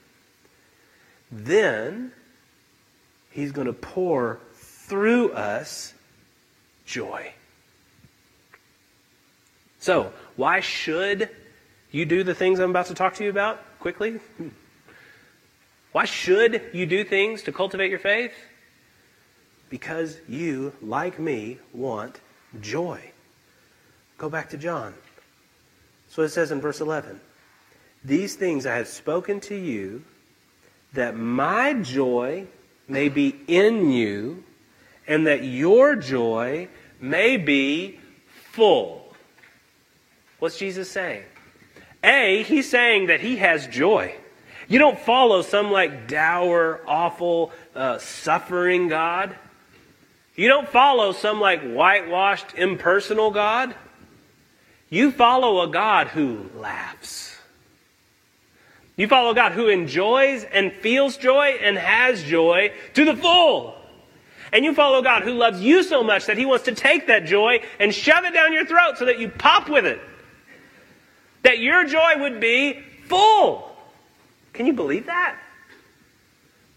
then 1.30 2.12
He's 3.30 3.52
going 3.52 3.66
to 3.66 3.74
pour 3.74 4.40
through 4.90 5.32
us 5.32 5.94
joy. 6.84 7.32
So, 9.78 10.12
why 10.34 10.58
should 10.58 11.30
you 11.92 12.04
do 12.04 12.24
the 12.24 12.34
things 12.34 12.58
I'm 12.58 12.70
about 12.70 12.86
to 12.86 12.94
talk 12.94 13.14
to 13.14 13.24
you 13.24 13.30
about 13.30 13.60
quickly? 13.78 14.18
Hmm. 14.36 14.48
Why 15.92 16.04
should 16.04 16.70
you 16.72 16.86
do 16.86 17.04
things 17.04 17.42
to 17.44 17.52
cultivate 17.52 17.90
your 17.90 18.00
faith? 18.00 18.34
Because 19.68 20.18
you, 20.28 20.72
like 20.82 21.20
me, 21.20 21.58
want 21.72 22.20
joy. 22.60 23.00
Go 24.18 24.28
back 24.28 24.50
to 24.50 24.56
John. 24.56 24.94
So 26.08 26.22
it 26.22 26.30
says 26.30 26.50
in 26.50 26.60
verse 26.60 26.80
11 26.80 27.20
These 28.04 28.34
things 28.34 28.66
I 28.66 28.74
have 28.76 28.88
spoken 28.88 29.38
to 29.42 29.54
you, 29.54 30.02
that 30.94 31.16
my 31.16 31.74
joy 31.74 32.48
may 32.88 33.08
be 33.08 33.36
in 33.46 33.92
you, 33.92 34.42
and 35.10 35.26
that 35.26 35.42
your 35.42 35.96
joy 35.96 36.68
may 37.00 37.36
be 37.36 37.98
full. 38.52 39.12
What's 40.38 40.56
Jesus 40.56 40.88
saying? 40.88 41.24
A, 42.04 42.44
he's 42.44 42.70
saying 42.70 43.08
that 43.08 43.20
he 43.20 43.36
has 43.36 43.66
joy. 43.66 44.14
You 44.68 44.78
don't 44.78 44.98
follow 44.98 45.42
some 45.42 45.72
like 45.72 46.06
dour, 46.06 46.80
awful, 46.86 47.50
uh, 47.74 47.98
suffering 47.98 48.86
God. 48.86 49.34
You 50.36 50.46
don't 50.46 50.68
follow 50.68 51.10
some 51.10 51.40
like 51.40 51.60
whitewashed, 51.60 52.54
impersonal 52.54 53.32
God. 53.32 53.74
You 54.90 55.10
follow 55.10 55.62
a 55.62 55.68
God 55.68 56.06
who 56.06 56.48
laughs. 56.54 57.36
You 58.94 59.08
follow 59.08 59.30
a 59.32 59.34
God 59.34 59.52
who 59.52 59.66
enjoys 59.68 60.44
and 60.44 60.72
feels 60.72 61.16
joy 61.16 61.58
and 61.60 61.76
has 61.76 62.22
joy 62.22 62.72
to 62.94 63.04
the 63.04 63.16
full. 63.16 63.79
And 64.52 64.64
you 64.64 64.74
follow 64.74 65.02
God 65.02 65.22
who 65.22 65.32
loves 65.32 65.60
you 65.60 65.82
so 65.82 66.02
much 66.02 66.26
that 66.26 66.36
he 66.36 66.46
wants 66.46 66.64
to 66.64 66.74
take 66.74 67.06
that 67.06 67.24
joy 67.24 67.62
and 67.78 67.94
shove 67.94 68.24
it 68.24 68.34
down 68.34 68.52
your 68.52 68.66
throat 68.66 68.98
so 68.98 69.04
that 69.04 69.18
you 69.18 69.28
pop 69.28 69.68
with 69.68 69.86
it. 69.86 70.00
That 71.42 71.58
your 71.58 71.84
joy 71.84 72.14
would 72.18 72.40
be 72.40 72.80
full. 73.06 73.74
Can 74.52 74.66
you 74.66 74.72
believe 74.72 75.06
that? 75.06 75.36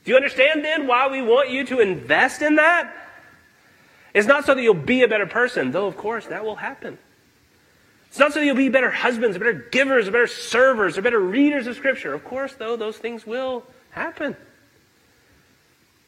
Do 0.04 0.12
you 0.12 0.18
understand 0.18 0.64
then 0.64 0.88
why 0.88 1.08
we 1.08 1.22
want 1.22 1.50
you 1.50 1.66
to 1.68 1.80
invest 1.80 2.42
in 2.42 2.56
that? 2.56 2.94
It's 4.14 4.28
not 4.28 4.46
so 4.46 4.54
that 4.54 4.62
you'll 4.62 4.76
be 4.76 5.02
a 5.04 5.08
better 5.08 5.26
person, 5.26 5.72
though, 5.72 5.88
of 5.88 5.98
course, 5.98 6.28
that 6.28 6.44
will 6.44 6.56
happen. 6.56 6.98
It's 8.10 8.20
not 8.20 8.32
so 8.32 8.40
that 8.40 8.46
you'll 8.46 8.56
be 8.56 8.70
better 8.70 8.92
husbands, 8.92 9.38
better 9.38 9.54
givers, 9.54 10.06
better 10.06 10.28
servers, 10.28 11.00
or 11.00 11.02
better 11.02 11.20
readers 11.20 11.66
of 11.66 11.76
Scripture. 11.76 12.14
Of 12.14 12.24
course, 12.24 12.54
though, 12.54 12.76
those 12.76 12.98
things 12.98 13.26
will 13.26 13.64
happen. 13.90 14.36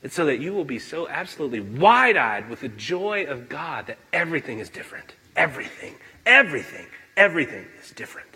It's 0.06 0.13
so 0.13 0.28
that 0.28 0.39
you 0.39 0.54
will 0.54 0.65
be 0.65 0.78
so 0.78 1.08
absolutely 1.08 1.62
wide 1.62 2.15
eyed 2.15 2.48
with 2.48 2.60
the 2.60 2.68
joy 2.68 3.26
of 3.26 3.50
God 3.50 3.88
that 3.88 3.98
everything 4.13 4.60
is 4.60 4.70
different. 4.70 5.15
Everything, 5.36 5.96
everything, 6.28 6.86
everything 7.18 7.65
is 7.82 7.89
different. 7.89 8.30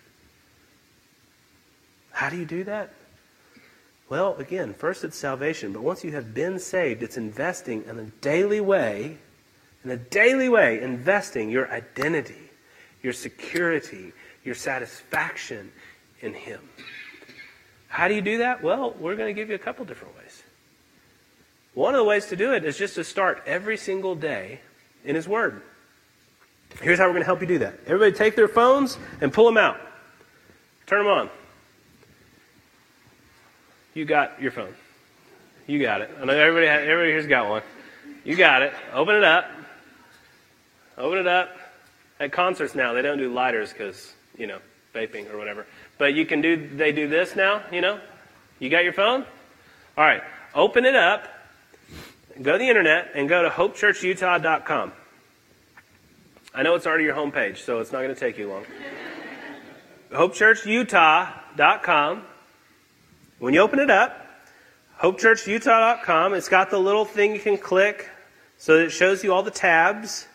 How 2.09 2.31
do 2.31 2.37
you 2.37 2.45
do 2.45 2.63
that? 2.63 2.91
Well, 4.09 4.35
again, 4.37 4.73
first 4.73 5.03
it's 5.03 5.15
salvation, 5.15 5.71
but 5.71 5.83
once 5.83 6.03
you 6.03 6.11
have 6.13 6.33
been 6.33 6.57
saved, 6.57 7.03
it's 7.03 7.17
investing 7.17 7.83
in 7.87 7.99
a 7.99 8.05
daily 8.19 8.61
way, 8.61 9.19
in 9.83 9.91
a 9.91 9.97
daily 9.97 10.49
way, 10.49 10.81
investing 10.81 11.51
your 11.51 11.71
identity, 11.71 12.49
your 13.03 13.13
security, 13.13 14.11
your 14.43 14.55
satisfaction 14.55 15.71
in 16.21 16.33
Him. 16.33 16.61
How 17.89 18.07
do 18.07 18.15
you 18.15 18.21
do 18.21 18.39
that? 18.39 18.63
Well, 18.63 18.95
we're 18.99 19.15
going 19.15 19.29
to 19.29 19.39
give 19.39 19.49
you 19.49 19.55
a 19.55 19.59
couple 19.59 19.85
different 19.85 20.17
ways. 20.17 20.28
One 21.79 21.95
of 21.95 21.99
the 21.99 22.03
ways 22.03 22.25
to 22.25 22.35
do 22.35 22.51
it 22.51 22.65
is 22.65 22.77
just 22.77 22.95
to 22.95 23.05
start 23.05 23.41
every 23.45 23.77
single 23.77 24.13
day 24.13 24.59
in 25.05 25.15
His 25.15 25.29
Word. 25.29 25.61
Here's 26.81 26.99
how 26.99 27.05
we're 27.05 27.13
going 27.13 27.21
to 27.21 27.25
help 27.25 27.39
you 27.39 27.47
do 27.47 27.59
that. 27.59 27.75
Everybody 27.87 28.11
take 28.11 28.35
their 28.35 28.49
phones 28.49 28.97
and 29.21 29.31
pull 29.31 29.45
them 29.45 29.55
out. 29.55 29.79
Turn 30.87 31.05
them 31.05 31.07
on. 31.07 31.29
You 33.93 34.03
got 34.03 34.41
your 34.41 34.51
phone. 34.51 34.73
You 35.67 35.79
got 35.79 36.01
it. 36.01 36.11
I 36.19 36.25
know 36.25 36.33
everybody, 36.33 36.67
everybody 36.67 37.11
here's 37.11 37.27
got 37.27 37.49
one. 37.49 37.61
You 38.25 38.35
got 38.35 38.61
it. 38.61 38.73
Open 38.91 39.15
it 39.15 39.23
up. 39.23 39.49
Open 40.97 41.19
it 41.19 41.27
up. 41.27 41.55
At 42.19 42.33
concerts 42.33 42.75
now, 42.75 42.91
they 42.91 43.01
don't 43.01 43.19
do 43.19 43.33
lighters 43.33 43.71
because, 43.71 44.13
you 44.37 44.47
know, 44.47 44.59
vaping 44.93 45.33
or 45.33 45.37
whatever. 45.37 45.65
But 45.97 46.13
you 46.13 46.25
can 46.25 46.41
do, 46.41 46.57
they 46.75 46.91
do 46.91 47.07
this 47.07 47.37
now, 47.37 47.63
you 47.71 47.79
know? 47.79 48.01
You 48.59 48.69
got 48.69 48.83
your 48.83 48.91
phone? 48.91 49.21
All 49.97 50.03
right. 50.03 50.23
Open 50.53 50.83
it 50.83 50.97
up 50.97 51.38
go 52.41 52.53
to 52.53 52.57
the 52.57 52.67
internet 52.67 53.11
and 53.15 53.27
go 53.27 53.43
to 53.43 53.49
hopechurchutah.com. 53.49 54.93
I 56.53 56.63
know 56.63 56.75
it's 56.75 56.87
already 56.87 57.03
your 57.03 57.15
homepage, 57.15 57.57
so 57.57 57.79
it's 57.79 57.91
not 57.91 58.01
going 58.01 58.13
to 58.13 58.19
take 58.19 58.37
you 58.37 58.49
long. 58.49 58.65
hopechurchutah.com. 60.11 62.23
When 63.39 63.53
you 63.53 63.59
open 63.61 63.79
it 63.79 63.89
up, 63.89 64.25
hopechurchutah.com, 64.99 66.33
it's 66.33 66.49
got 66.49 66.69
the 66.71 66.79
little 66.79 67.05
thing 67.05 67.33
you 67.33 67.39
can 67.39 67.57
click 67.57 68.09
so 68.57 68.77
that 68.77 68.85
it 68.85 68.89
shows 68.89 69.23
you 69.23 69.33
all 69.33 69.43
the 69.43 69.51
tabs. 69.51 70.27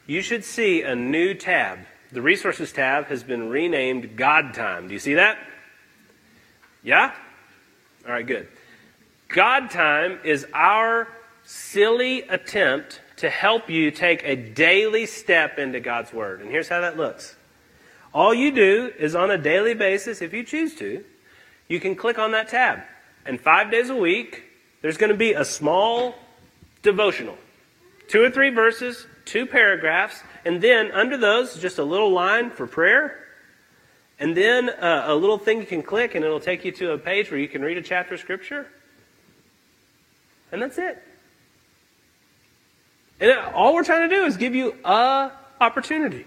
You 0.08 0.22
should 0.22 0.44
see 0.44 0.82
a 0.82 0.96
new 0.96 1.34
tab. 1.34 1.80
The 2.12 2.22
resources 2.22 2.72
tab 2.72 3.06
has 3.06 3.24
been 3.24 3.50
renamed 3.50 4.18
God 4.18 4.54
Time. 4.54 4.88
Do 4.88 4.94
you 4.94 5.00
see 5.00 5.14
that? 5.14 5.38
Yeah? 6.82 7.14
All 8.06 8.12
right, 8.12 8.26
good. 8.26 8.48
God 9.28 9.70
Time 9.70 10.20
is 10.24 10.48
our 10.54 11.08
silly 11.44 12.22
attempt 12.24 13.02
to 13.18 13.30
help 13.30 13.70
you 13.70 13.92
take 13.92 14.24
a 14.24 14.36
daily 14.36 15.06
step 15.06 15.60
into 15.60 15.80
God's 15.80 16.12
Word. 16.12 16.42
And 16.42 16.50
here's 16.50 16.70
how 16.70 16.82
that 16.82 16.98
looks. 16.98 17.36
All 18.14 18.34
you 18.34 18.52
do 18.52 18.92
is 18.98 19.14
on 19.14 19.30
a 19.30 19.38
daily 19.38 19.76
basis, 19.76 20.22
if 20.22 20.34
you 20.34 20.44
choose 20.44 20.74
to, 20.76 21.04
you 21.68 21.80
can 21.80 21.96
click 21.96 22.18
on 22.18 22.32
that 22.32 22.50
tab. 22.50 22.80
And 23.26 23.40
five 23.40 23.70
days 23.70 23.90
a 23.90 23.96
week, 23.96 24.44
there's 24.82 24.98
going 24.98 25.12
to 25.12 25.18
be 25.18 25.34
a 25.34 25.46
small 25.46 26.16
devotional. 26.82 27.38
Two 28.08 28.24
or 28.24 28.32
three 28.32 28.50
verses, 28.50 29.06
two 29.26 29.46
paragraphs, 29.46 30.22
and 30.46 30.62
then 30.62 30.92
under 30.92 31.18
those, 31.18 31.60
just 31.60 31.78
a 31.78 31.84
little 31.84 32.12
line 32.12 32.50
for 32.50 32.66
prayer. 32.66 33.26
And 34.20 34.36
then 34.36 34.70
uh, 34.70 35.06
a 35.08 35.16
little 35.16 35.38
thing 35.38 35.60
you 35.60 35.66
can 35.66 35.84
click, 35.84 36.16
and 36.16 36.26
it'll 36.26 36.40
take 36.40 36.66
you 36.66 36.72
to 36.74 36.92
a 36.92 36.98
page 36.98 37.32
where 37.32 37.40
you 37.40 37.48
can 37.48 37.62
read 37.62 37.78
a 37.78 37.82
chapter 37.82 38.16
of 38.16 38.20
Scripture. 38.20 38.68
And 40.52 40.62
that's 40.62 40.78
it. 40.78 41.02
And 43.20 43.32
all 43.54 43.74
we're 43.74 43.84
trying 43.84 44.10
to 44.10 44.16
do 44.16 44.26
is 44.26 44.38
give 44.38 44.56
you 44.56 44.76
a 44.84 45.32
opportunity. 45.62 46.26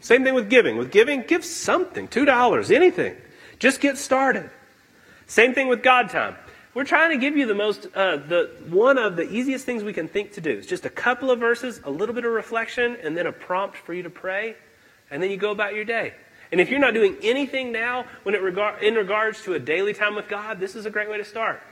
Same 0.00 0.22
thing 0.22 0.34
with 0.34 0.50
giving. 0.50 0.76
With 0.76 0.92
giving, 0.92 1.22
give 1.22 1.44
something. 1.44 2.08
$2, 2.08 2.74
anything. 2.74 3.16
Just 3.58 3.80
get 3.80 3.96
started. 3.96 4.50
Same 5.26 5.54
thing 5.54 5.68
with 5.68 5.82
God 5.82 6.10
time. 6.10 6.36
We're 6.74 6.84
trying 6.84 7.10
to 7.10 7.18
give 7.18 7.36
you 7.36 7.46
the 7.46 7.54
most, 7.54 7.86
uh, 7.94 8.16
the 8.16 8.50
one 8.68 8.98
of 8.98 9.14
the 9.14 9.22
easiest 9.22 9.64
things 9.64 9.84
we 9.84 9.92
can 9.92 10.08
think 10.08 10.32
to 10.32 10.40
do. 10.40 10.50
It's 10.50 10.66
just 10.66 10.84
a 10.84 10.90
couple 10.90 11.30
of 11.30 11.38
verses, 11.38 11.80
a 11.84 11.90
little 11.90 12.14
bit 12.14 12.24
of 12.24 12.32
reflection, 12.32 12.96
and 13.00 13.16
then 13.16 13.28
a 13.28 13.32
prompt 13.32 13.76
for 13.76 13.94
you 13.94 14.02
to 14.02 14.10
pray, 14.10 14.56
and 15.08 15.22
then 15.22 15.30
you 15.30 15.36
go 15.36 15.52
about 15.52 15.74
your 15.74 15.84
day. 15.84 16.14
And 16.50 16.60
if 16.60 16.70
you're 16.70 16.80
not 16.80 16.92
doing 16.92 17.16
anything 17.22 17.70
now 17.70 18.06
when 18.24 18.34
it 18.34 18.42
regard, 18.42 18.82
in 18.82 18.94
regards 18.94 19.42
to 19.44 19.54
a 19.54 19.58
daily 19.58 19.94
time 19.94 20.16
with 20.16 20.28
God, 20.28 20.58
this 20.58 20.74
is 20.74 20.84
a 20.84 20.90
great 20.90 21.08
way 21.08 21.16
to 21.16 21.24
start. 21.24 21.62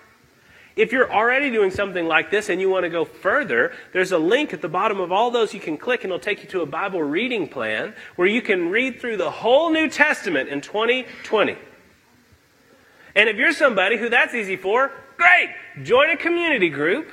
If 0.77 0.93
you're 0.93 1.12
already 1.12 1.51
doing 1.51 1.71
something 1.71 2.07
like 2.07 2.31
this 2.31 2.49
and 2.49 2.61
you 2.61 2.71
want 2.71 2.85
to 2.85 2.88
go 2.88 3.05
further, 3.05 3.75
there's 3.93 4.12
a 4.12 4.19
link 4.19 4.55
at 4.55 4.62
the 4.62 4.69
bottom 4.69 5.01
of 5.01 5.12
all 5.12 5.31
those 5.31 5.53
you 5.53 5.61
can 5.61 5.77
click 5.77 6.05
and 6.05 6.12
it'll 6.12 6.19
take 6.19 6.43
you 6.43 6.49
to 6.51 6.62
a 6.62 6.67
Bible 6.67 7.03
reading 7.03 7.47
plan 7.47 7.95
where 8.17 8.27
you 8.27 8.41
can 8.41 8.71
read 8.71 9.01
through 9.01 9.19
the 9.19 9.31
whole 9.31 9.71
New 9.71 9.88
Testament 9.91 10.49
in 10.49 10.62
2020. 10.62 11.59
And 13.14 13.29
if 13.29 13.37
you're 13.37 13.53
somebody 13.53 13.96
who 13.96 14.09
that's 14.09 14.35
easy 14.35 14.57
for, 14.57 14.90
great! 15.16 15.51
Join 15.83 16.11
a 16.11 16.16
community 16.16 16.68
group 16.68 17.11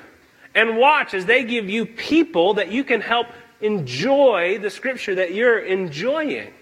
and 0.55 0.77
watch 0.77 1.13
as 1.13 1.25
they 1.25 1.43
give 1.43 1.69
you 1.69 1.85
people 1.85 2.55
that 2.55 2.71
you 2.71 2.83
can 2.83 3.01
help 3.01 3.27
enjoy 3.61 4.57
the 4.59 4.69
scripture 4.69 5.15
that 5.15 5.33
you're 5.33 5.59
enjoying. 5.59 6.53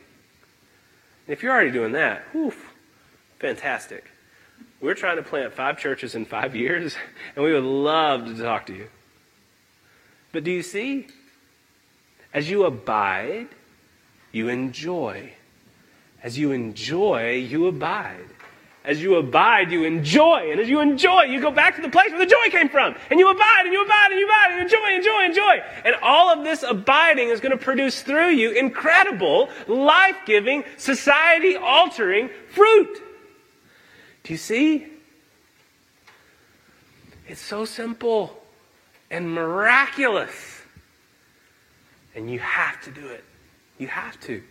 If 1.28 1.44
you're 1.44 1.52
already 1.52 1.72
doing 1.72 1.92
that, 1.94 2.24
whew, 2.32 2.54
fantastic. 3.40 4.06
We're 4.80 4.94
trying 4.94 5.18
to 5.18 5.24
plant 5.24 5.54
five 5.54 5.78
churches 5.78 6.16
in 6.16 6.26
five 6.26 6.56
years, 6.56 6.96
and 7.36 7.44
we 7.44 7.54
would 7.54 7.64
love 7.64 8.26
to 8.26 8.36
talk 8.36 8.66
to 8.68 8.76
you. 8.76 8.88
But 10.32 10.44
do 10.44 10.52
you 10.52 10.64
see? 10.64 11.08
As 12.34 12.50
you 12.50 12.66
abide, 12.66 13.48
you 14.32 14.50
enjoy. 14.50 15.34
As 16.22 16.38
you 16.38 16.52
enjoy, 16.52 17.32
you 17.36 17.68
abide. 17.68 18.28
As 18.88 19.02
you 19.02 19.16
abide, 19.16 19.70
you 19.70 19.84
enjoy. 19.84 20.50
And 20.50 20.62
as 20.62 20.70
you 20.70 20.80
enjoy, 20.80 21.24
you 21.24 21.42
go 21.42 21.52
back 21.52 21.76
to 21.76 21.82
the 21.82 21.90
place 21.90 22.10
where 22.10 22.20
the 22.20 22.26
joy 22.26 22.50
came 22.50 22.70
from. 22.70 22.96
And 23.12 23.20
you 23.20 23.30
abide, 23.30 23.66
and 23.66 23.74
you 23.74 23.84
abide, 23.84 24.12
and 24.12 24.20
you 24.20 24.26
abide, 24.26 24.52
and 24.52 24.62
enjoy, 24.62 24.96
enjoy, 24.96 25.26
enjoy. 25.26 25.64
And 25.84 25.96
all 26.02 26.30
of 26.30 26.46
this 26.46 26.64
abiding 26.64 27.28
is 27.28 27.42
going 27.42 27.52
to 27.52 27.58
produce 27.58 28.02
through 28.02 28.30
you 28.30 28.52
incredible, 28.52 29.50
life 29.68 30.16
giving, 30.26 30.64
society 30.78 31.58
altering 31.58 32.30
fruit. 32.48 33.04
Do 34.24 34.32
you 34.32 34.38
see? 34.38 34.88
It's 37.28 37.42
so 37.42 37.66
simple 37.66 38.42
and 39.12 39.30
miraculous. 39.30 40.62
And 42.16 42.32
you 42.32 42.40
have 42.40 42.82
to 42.84 42.92
do 42.92 43.06
it. 43.06 43.26
You 43.78 43.88
have 43.88 44.18
to. 44.22 44.42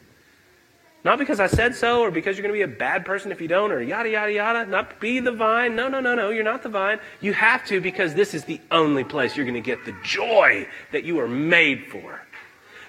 Not 1.07 1.21
because 1.21 1.39
I 1.39 1.47
said 1.47 1.77
so 1.77 2.01
or 2.01 2.11
because 2.11 2.37
you're 2.37 2.43
going 2.43 2.53
to 2.53 2.67
be 2.67 2.75
a 2.75 2.79
bad 2.79 3.05
person 3.05 3.31
if 3.31 3.41
you 3.41 3.47
don't 3.47 3.71
or 3.71 3.81
yada, 3.81 4.11
yada, 4.11 4.33
yada. 4.33 4.69
Not 4.69 4.99
be 4.99 5.21
the 5.21 5.31
vine. 5.31 5.77
No, 5.77 5.87
no, 5.87 6.01
no, 6.01 6.17
no. 6.17 6.31
You're 6.31 6.43
not 6.43 6.65
the 6.65 6.69
vine. 6.69 6.99
You 7.21 7.33
have 7.33 7.65
to 7.67 7.81
because 7.81 8.15
this 8.15 8.35
is 8.35 8.43
the 8.43 8.61
only 8.73 9.05
place 9.05 9.37
you're 9.37 9.47
going 9.47 9.55
to 9.55 9.61
get 9.61 9.85
the 9.85 9.95
joy 10.03 10.67
that 10.91 11.05
you 11.05 11.21
are 11.21 11.29
made 11.29 11.85
for. 11.93 12.21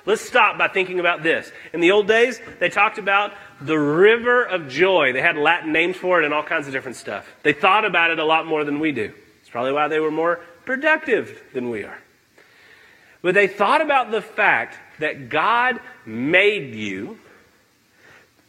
Let's 0.08 0.24
stop 0.24 0.58
by 0.58 0.68
thinking 0.68 1.00
about 1.00 1.22
this. 1.22 1.52
In 1.74 1.80
the 1.80 1.92
old 1.92 2.08
days, 2.08 2.42
they 2.60 2.70
talked 2.70 2.98
about 2.98 3.34
the 3.62 3.78
river 3.78 4.44
of 4.44 4.68
joy. 4.68 5.14
They 5.14 5.22
had 5.22 5.38
Latin 5.38 5.72
names 5.72 5.96
for 5.96 6.20
it 6.20 6.26
and 6.26 6.34
all 6.34 6.42
kinds 6.42 6.66
of 6.66 6.74
different 6.74 6.98
stuff. 6.98 7.32
They 7.44 7.54
thought 7.54 7.86
about 7.86 8.10
it 8.10 8.18
a 8.18 8.26
lot 8.26 8.48
more 8.48 8.64
than 8.64 8.80
we 8.80 8.94
do. 8.94 9.14
It's 9.42 9.50
probably 9.52 9.74
why 9.74 9.90
they 9.90 10.00
were 10.00 10.10
more 10.10 10.40
productive 10.66 11.40
than 11.54 11.70
we 11.70 11.84
are. 11.84 12.00
But 13.22 13.36
they 13.36 13.46
thought 13.46 13.82
about 13.82 14.10
the 14.10 14.24
fact 14.24 14.76
that 14.98 15.30
God 15.30 15.80
made 16.04 16.74
you, 16.74 17.20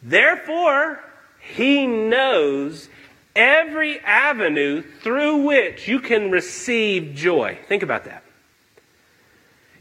therefore, 0.01 0.99
He 1.39 1.87
knows 1.87 2.89
every 3.35 3.99
avenue 3.99 4.81
through 4.81 5.43
which 5.43 5.87
you 5.87 5.99
can 5.99 6.31
receive 6.31 7.15
joy. 7.15 7.57
Think 7.67 7.83
about 7.83 8.05
that. 8.05 8.23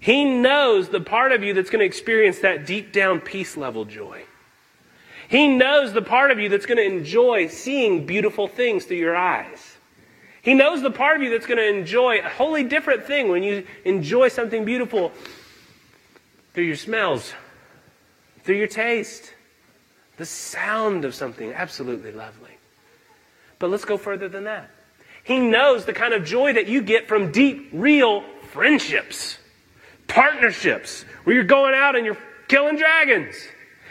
He 0.01 0.25
knows 0.25 0.89
the 0.89 1.01
part 1.01 1.33
of 1.33 1.43
you 1.43 1.55
that's 1.55 1.71
going 1.71 1.81
to 1.81 1.87
experience 1.87 2.39
that 2.41 2.67
deep 2.67 2.93
down 2.93 3.21
peace 3.21 3.57
level 3.57 3.85
joy. 3.85 4.23
He 5.29 5.49
knows 5.49 5.93
the 5.93 6.03
part 6.03 6.31
of 6.31 6.39
you 6.39 6.49
that's 6.49 6.67
going 6.67 6.79
to 6.79 6.85
enjoy 6.85 7.49
seeing 7.49 8.07
beautiful 8.07 8.49
things 8.49 8.85
through 8.85 8.97
your 8.97 9.17
eyes. 9.17 9.77
He 10.41 10.55
knows 10.55 10.81
the 10.81 10.91
part 10.91 11.17
of 11.17 11.23
you 11.23 11.31
that's 11.31 11.47
going 11.47 11.59
to 11.59 11.69
enjoy 11.69 12.21
a 12.21 12.29
wholly 12.29 12.65
different 12.65 13.05
thing 13.05 13.29
when 13.29 13.43
you 13.43 13.67
enjoy 13.85 14.29
something 14.29 14.65
beautiful 14.65 15.13
through 16.55 16.65
your 16.65 16.77
smells, 16.77 17.35
through 18.45 18.57
your 18.57 18.69
taste, 18.69 19.35
the 20.19 20.27
sound 20.27 21.05
of 21.05 21.15
something 21.15 21.53
absolutely 21.53 22.13
lovely. 22.13 22.51
But 23.59 23.71
let's 23.71 23.85
go 23.85 23.97
further 23.97 24.29
than 24.29 24.45
that. 24.45 24.71
He 25.25 25.39
knows 25.39 25.85
the 25.85 25.93
kind 25.93 26.15
of 26.15 26.25
joy 26.25 26.53
that 26.53 26.69
you 26.69 26.83
get 26.83 27.09
from 27.09 27.33
deep, 27.33 27.71
real 27.73 28.23
friendships 28.53 29.39
partnerships 30.09 31.03
where 31.23 31.37
you're 31.37 31.45
going 31.45 31.75
out 31.75 31.95
and 31.95 32.05
you're 32.05 32.19
killing 32.49 32.77
dragons. 32.77 33.37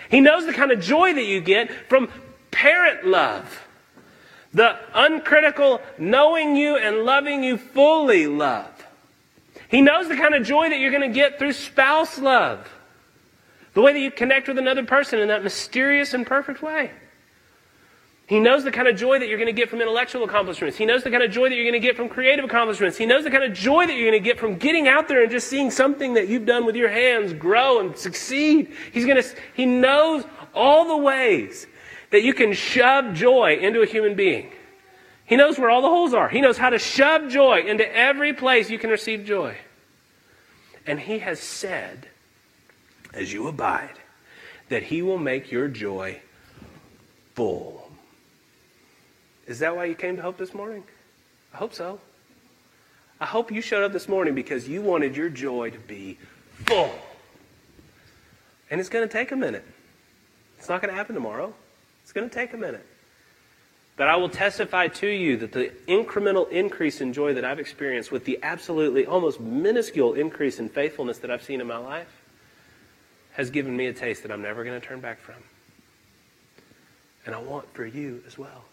He 0.10 0.20
knows 0.20 0.46
the 0.46 0.54
kind 0.54 0.72
of 0.72 0.82
joy 0.82 1.14
that 1.14 1.24
you 1.24 1.40
get 1.40 1.72
from 1.88 2.10
parent 2.52 3.06
love. 3.06 3.64
The 4.54 4.78
uncritical, 4.94 5.82
knowing 5.98 6.56
you 6.56 6.78
and 6.78 7.06
loving 7.06 7.44
you 7.44 7.58
fully 7.58 8.28
love. 8.28 8.72
He 9.70 9.82
knows 9.82 10.08
the 10.08 10.16
kind 10.16 10.34
of 10.34 10.46
joy 10.46 10.70
that 10.70 10.80
you're 10.80 10.92
going 10.92 11.08
to 11.08 11.16
get 11.16 11.38
through 11.38 11.54
spouse 11.54 12.18
love. 12.18 12.68
The 13.78 13.84
way 13.84 13.94
that 13.94 14.00
you 14.00 14.10
connect 14.10 14.48
with 14.48 14.58
another 14.58 14.84
person 14.84 15.20
in 15.20 15.28
that 15.28 15.44
mysterious 15.44 16.16
and 16.16 16.26
perfect 16.26 16.64
way. 16.64 16.90
He 18.26 18.40
knows 18.40 18.64
the 18.64 18.72
kind 18.72 18.88
of 18.88 18.96
joy 18.96 19.20
that 19.20 19.28
you're 19.28 19.38
going 19.38 19.54
to 19.54 19.54
get 19.54 19.70
from 19.70 19.82
intellectual 19.82 20.24
accomplishments. 20.24 20.78
He 20.78 20.88
knows 20.88 21.04
the 21.04 21.12
kind 21.12 21.22
of 21.22 21.30
joy 21.30 21.48
that 21.48 21.54
you're 21.54 21.64
going 21.64 21.80
to 21.80 21.88
get 21.88 21.96
from 21.96 22.10
creative 22.10 22.44
accomplishments. 22.44 22.98
He 22.98 23.06
knows 23.06 23.24
the 23.24 23.30
kind 23.30 23.44
of 23.44 23.54
joy 23.54 23.86
that 23.86 23.94
you're 23.94 24.10
going 24.10 24.20
to 24.20 24.28
get 24.28 24.40
from 24.40 24.56
getting 24.56 24.88
out 24.88 25.08
there 25.08 25.22
and 25.22 25.30
just 25.30 25.48
seeing 25.48 25.70
something 25.70 26.16
that 26.16 26.28
you've 26.28 26.48
done 26.48 26.66
with 26.66 26.76
your 26.76 26.90
hands 26.90 27.34
grow 27.34 27.80
and 27.80 27.96
succeed. 27.96 28.74
He's 28.92 29.06
going 29.06 29.22
to, 29.22 29.30
he 29.54 29.68
knows 29.68 30.24
all 30.56 30.88
the 30.88 30.98
ways 30.98 31.68
that 32.10 32.24
you 32.24 32.34
can 32.34 32.54
shove 32.54 33.14
joy 33.14 33.60
into 33.62 33.84
a 33.84 33.86
human 33.86 34.16
being. 34.16 34.54
He 35.24 35.36
knows 35.36 35.60
where 35.60 35.70
all 35.70 35.84
the 35.84 35.88
holes 35.88 36.16
are. 36.16 36.30
He 36.30 36.42
knows 36.42 36.58
how 36.58 36.72
to 36.72 36.80
shove 36.80 37.30
joy 37.30 37.60
into 37.60 37.88
every 37.96 38.34
place 38.34 38.72
you 38.72 38.80
can 38.80 38.90
receive 38.90 39.24
joy. 39.24 39.56
And 40.88 41.00
he 41.00 41.20
has 41.20 41.40
said, 41.40 42.08
as 43.14 43.32
you 43.32 43.48
abide, 43.48 44.00
that 44.70 44.84
he 44.84 45.02
will 45.02 45.18
make 45.18 45.52
your 45.52 45.68
joy 45.68 46.20
full. 47.36 47.90
Is 49.46 49.60
that 49.60 49.76
why 49.76 49.86
you 49.86 49.96
came 49.96 50.16
to 50.18 50.22
Hope 50.22 50.38
this 50.38 50.54
morning? 50.54 50.84
I 51.54 51.58
hope 51.58 51.74
so. 51.74 52.00
I 53.20 53.26
hope 53.26 53.52
you 53.52 53.62
showed 53.62 53.84
up 53.84 53.94
this 53.94 54.08
morning 54.08 54.36
because 54.36 54.68
you 54.68 54.82
wanted 54.82 55.16
your 55.16 55.30
joy 55.30 55.72
to 55.72 55.80
be 55.80 56.18
full. 56.66 56.94
And 58.70 58.80
it's 58.80 58.90
going 58.90 59.08
to 59.08 59.12
take 59.12 59.32
a 59.32 59.36
minute. 59.36 59.66
It's 60.60 60.70
not 60.70 60.82
going 60.82 60.92
to 60.92 60.98
happen 60.98 61.16
tomorrow. 61.16 61.54
It's 62.04 62.12
going 62.12 62.30
to 62.30 62.34
take 62.34 62.54
a 62.54 62.58
minute. 62.58 62.86
But 63.96 64.08
I 64.08 64.16
will 64.18 64.30
testify 64.30 64.90
to 64.90 65.08
you 65.08 65.38
that 65.38 65.52
the 65.52 65.72
incremental 65.88 66.50
increase 66.52 67.02
in 67.02 67.14
joy 67.14 67.34
that 67.34 67.44
I've 67.44 67.60
experienced 67.60 68.12
with 68.12 68.26
the 68.26 68.38
absolutely 68.44 69.06
almost 69.08 69.40
minuscule 69.40 70.14
increase 70.14 70.60
in 70.60 70.70
faithfulness 70.70 71.18
that 71.20 71.32
I've 71.32 71.44
seen 71.44 71.62
in 71.62 71.68
my 71.68 71.78
life 71.78 72.08
has 73.38 73.52
given 73.52 73.78
me 73.78 73.86
a 73.86 73.94
taste 73.94 74.24
that 74.24 74.32
I'm 74.32 74.42
never 74.42 74.64
going 74.64 74.82
to 74.82 74.86
turn 74.86 75.00
back 75.00 75.20
from. 75.20 75.36
And 77.26 77.36
I 77.36 77.40
want 77.40 77.72
for 77.74 77.86
you 77.86 78.24
as 78.26 78.36
well. 78.36 78.66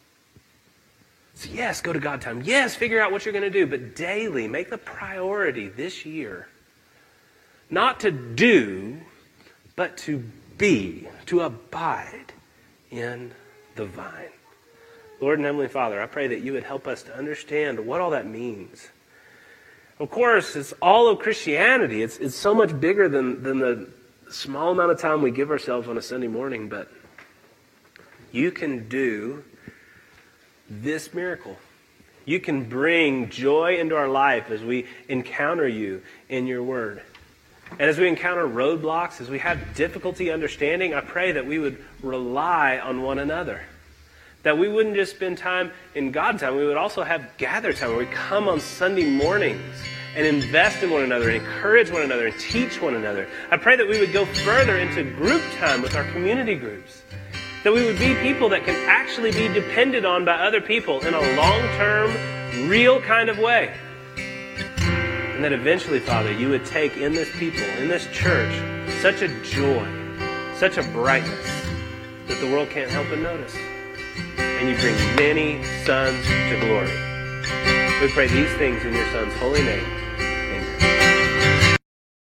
So, 1.35 1.51
yes, 1.53 1.83
go 1.83 1.93
to 1.93 1.99
God 2.01 2.23
time. 2.23 2.43
Yes, 2.43 2.75
figure 2.75 3.01
out 3.01 3.13
what 3.13 3.27
you're 3.27 3.33
going 3.33 3.45
to 3.45 3.51
do. 3.51 3.67
But 3.67 3.95
daily, 3.95 4.49
make 4.49 4.71
the 4.71 4.79
priority 4.79 5.69
this 5.69 6.07
year 6.07 6.49
not 7.69 8.01
to 8.01 8.11
do, 8.11 9.01
but 9.77 9.99
to 9.99 10.25
be, 10.57 11.09
to 11.27 11.41
abide 11.41 12.33
in 12.91 13.33
the 13.75 13.85
vine. 13.85 14.31
Lord 15.21 15.39
and 15.39 15.45
Heavenly 15.45 15.69
Father, 15.69 16.01
I 16.01 16.07
pray 16.07 16.29
that 16.29 16.41
you 16.41 16.55
would 16.55 16.65
help 16.65 16.87
us 16.87 17.03
to 17.03 17.15
understand 17.15 17.85
what 17.85 18.01
all 18.01 18.11
that 18.11 18.27
means. 18.27 18.89
Of 19.99 20.11
course, 20.11 20.57
it's 20.57 20.73
all 20.81 21.09
of 21.09 21.19
Christianity. 21.19 22.03
It's, 22.03 22.17
it's 22.17 22.35
so 22.35 22.55
much 22.55 22.79
bigger 22.81 23.09
than, 23.09 23.43
than 23.43 23.59
the 23.59 23.89
small 24.31 24.73
amount 24.73 24.91
of 24.91 25.01
time 25.01 25.23
we 25.23 25.31
give 25.31 25.51
ourselves 25.51 25.89
on 25.89 25.99
a 25.99 26.03
Sunday 26.03 26.29
morning, 26.29 26.69
but 26.69 26.91
you 28.33 28.51
can 28.51 28.89
do 28.89 29.45
this 30.69 31.15
miracle. 31.15 31.57
You 32.25 32.41
can 32.41 32.65
bring 32.69 33.29
joy 33.29 33.77
into 33.79 33.97
our 33.97 34.09
life 34.09 34.51
as 34.51 34.63
we 34.63 34.87
encounter 35.09 35.69
you 35.69 36.03
in 36.29 36.47
your 36.47 36.63
word. 36.63 37.03
And 37.73 37.83
as 37.83 37.99
we 37.99 38.09
encounter 38.09 38.47
roadblocks, 38.47 39.21
as 39.21 39.29
we 39.29 39.39
have 39.41 39.75
difficulty 39.75 40.31
understanding, 40.31 40.95
I 40.95 41.01
pray 41.01 41.33
that 41.33 41.47
we 41.47 41.59
would 41.59 41.83
rely 42.03 42.79
on 42.79 43.03
one 43.03 43.19
another. 43.19 43.63
That 44.43 44.59
we 44.59 44.69
wouldn't 44.69 44.95
just 44.95 45.17
spend 45.17 45.39
time 45.39 45.73
in 45.95 46.13
God 46.13 46.39
time, 46.39 46.57
we 46.57 46.67
would 46.67 46.77
also 46.77 47.03
have 47.03 47.37
gather 47.39 47.73
time 47.73 47.91
where 47.91 47.99
we 47.99 48.07
come 48.07 48.49
on 48.49 48.61
Sunday 48.61 49.09
mornings 49.09 49.75
and 50.17 50.27
invest 50.27 50.83
in 50.83 50.91
one 50.91 51.03
another, 51.03 51.31
encourage 51.31 51.91
one 51.91 52.03
another, 52.03 52.27
and 52.27 52.39
teach 52.39 52.81
one 52.81 52.95
another. 52.95 53.29
I 53.51 53.57
pray 53.57 53.77
that 53.77 53.89
we 53.89 53.99
would 53.99 54.13
go 54.13 54.25
further 54.27 54.79
into 54.79 55.03
group 55.03 55.43
time 55.59 55.83
with 55.83 55.97
our 55.97 56.05
community 56.13 56.55
groups. 56.55 57.03
That 57.65 57.73
we 57.73 57.85
would 57.85 57.99
be 57.99 58.15
people 58.17 58.49
that 58.51 58.65
can 58.65 58.77
actually 58.89 59.33
be 59.33 59.49
depended 59.49 60.05
on 60.05 60.25
by 60.25 60.35
other 60.35 60.61
people 60.61 61.01
in 61.01 61.15
a 61.15 61.37
long 61.37 61.61
term, 61.77 62.69
real 62.69 63.01
kind 63.01 63.29
of 63.29 63.39
way. 63.39 63.75
And 64.17 65.43
that 65.43 65.53
eventually, 65.53 65.99
Father, 65.99 66.31
you 66.31 66.49
would 66.51 66.65
take 66.65 66.97
in 66.97 67.13
this 67.13 67.29
people, 67.37 67.65
in 67.79 67.89
this 67.89 68.07
church, 68.13 68.53
such 69.01 69.23
a 69.23 69.29
joy, 69.43 69.89
such 70.57 70.77
a 70.77 70.83
brightness 70.93 71.47
that 72.29 72.39
the 72.41 72.51
world 72.51 72.71
can't 72.71 72.91
help 72.91 73.09
but 73.09 73.19
notice. 73.19 73.55
And 74.37 74.69
you 74.69 74.77
bring 74.77 74.95
many 75.17 75.65
sons 75.85 76.25
to 76.27 76.61
glory. 76.61 77.15
We 78.01 78.11
pray 78.13 78.29
these 78.29 78.53
things 78.59 78.85
in 78.85 78.95
your 78.95 79.11
Son's 79.11 79.35
holy 79.35 79.63
name. 79.63 80.04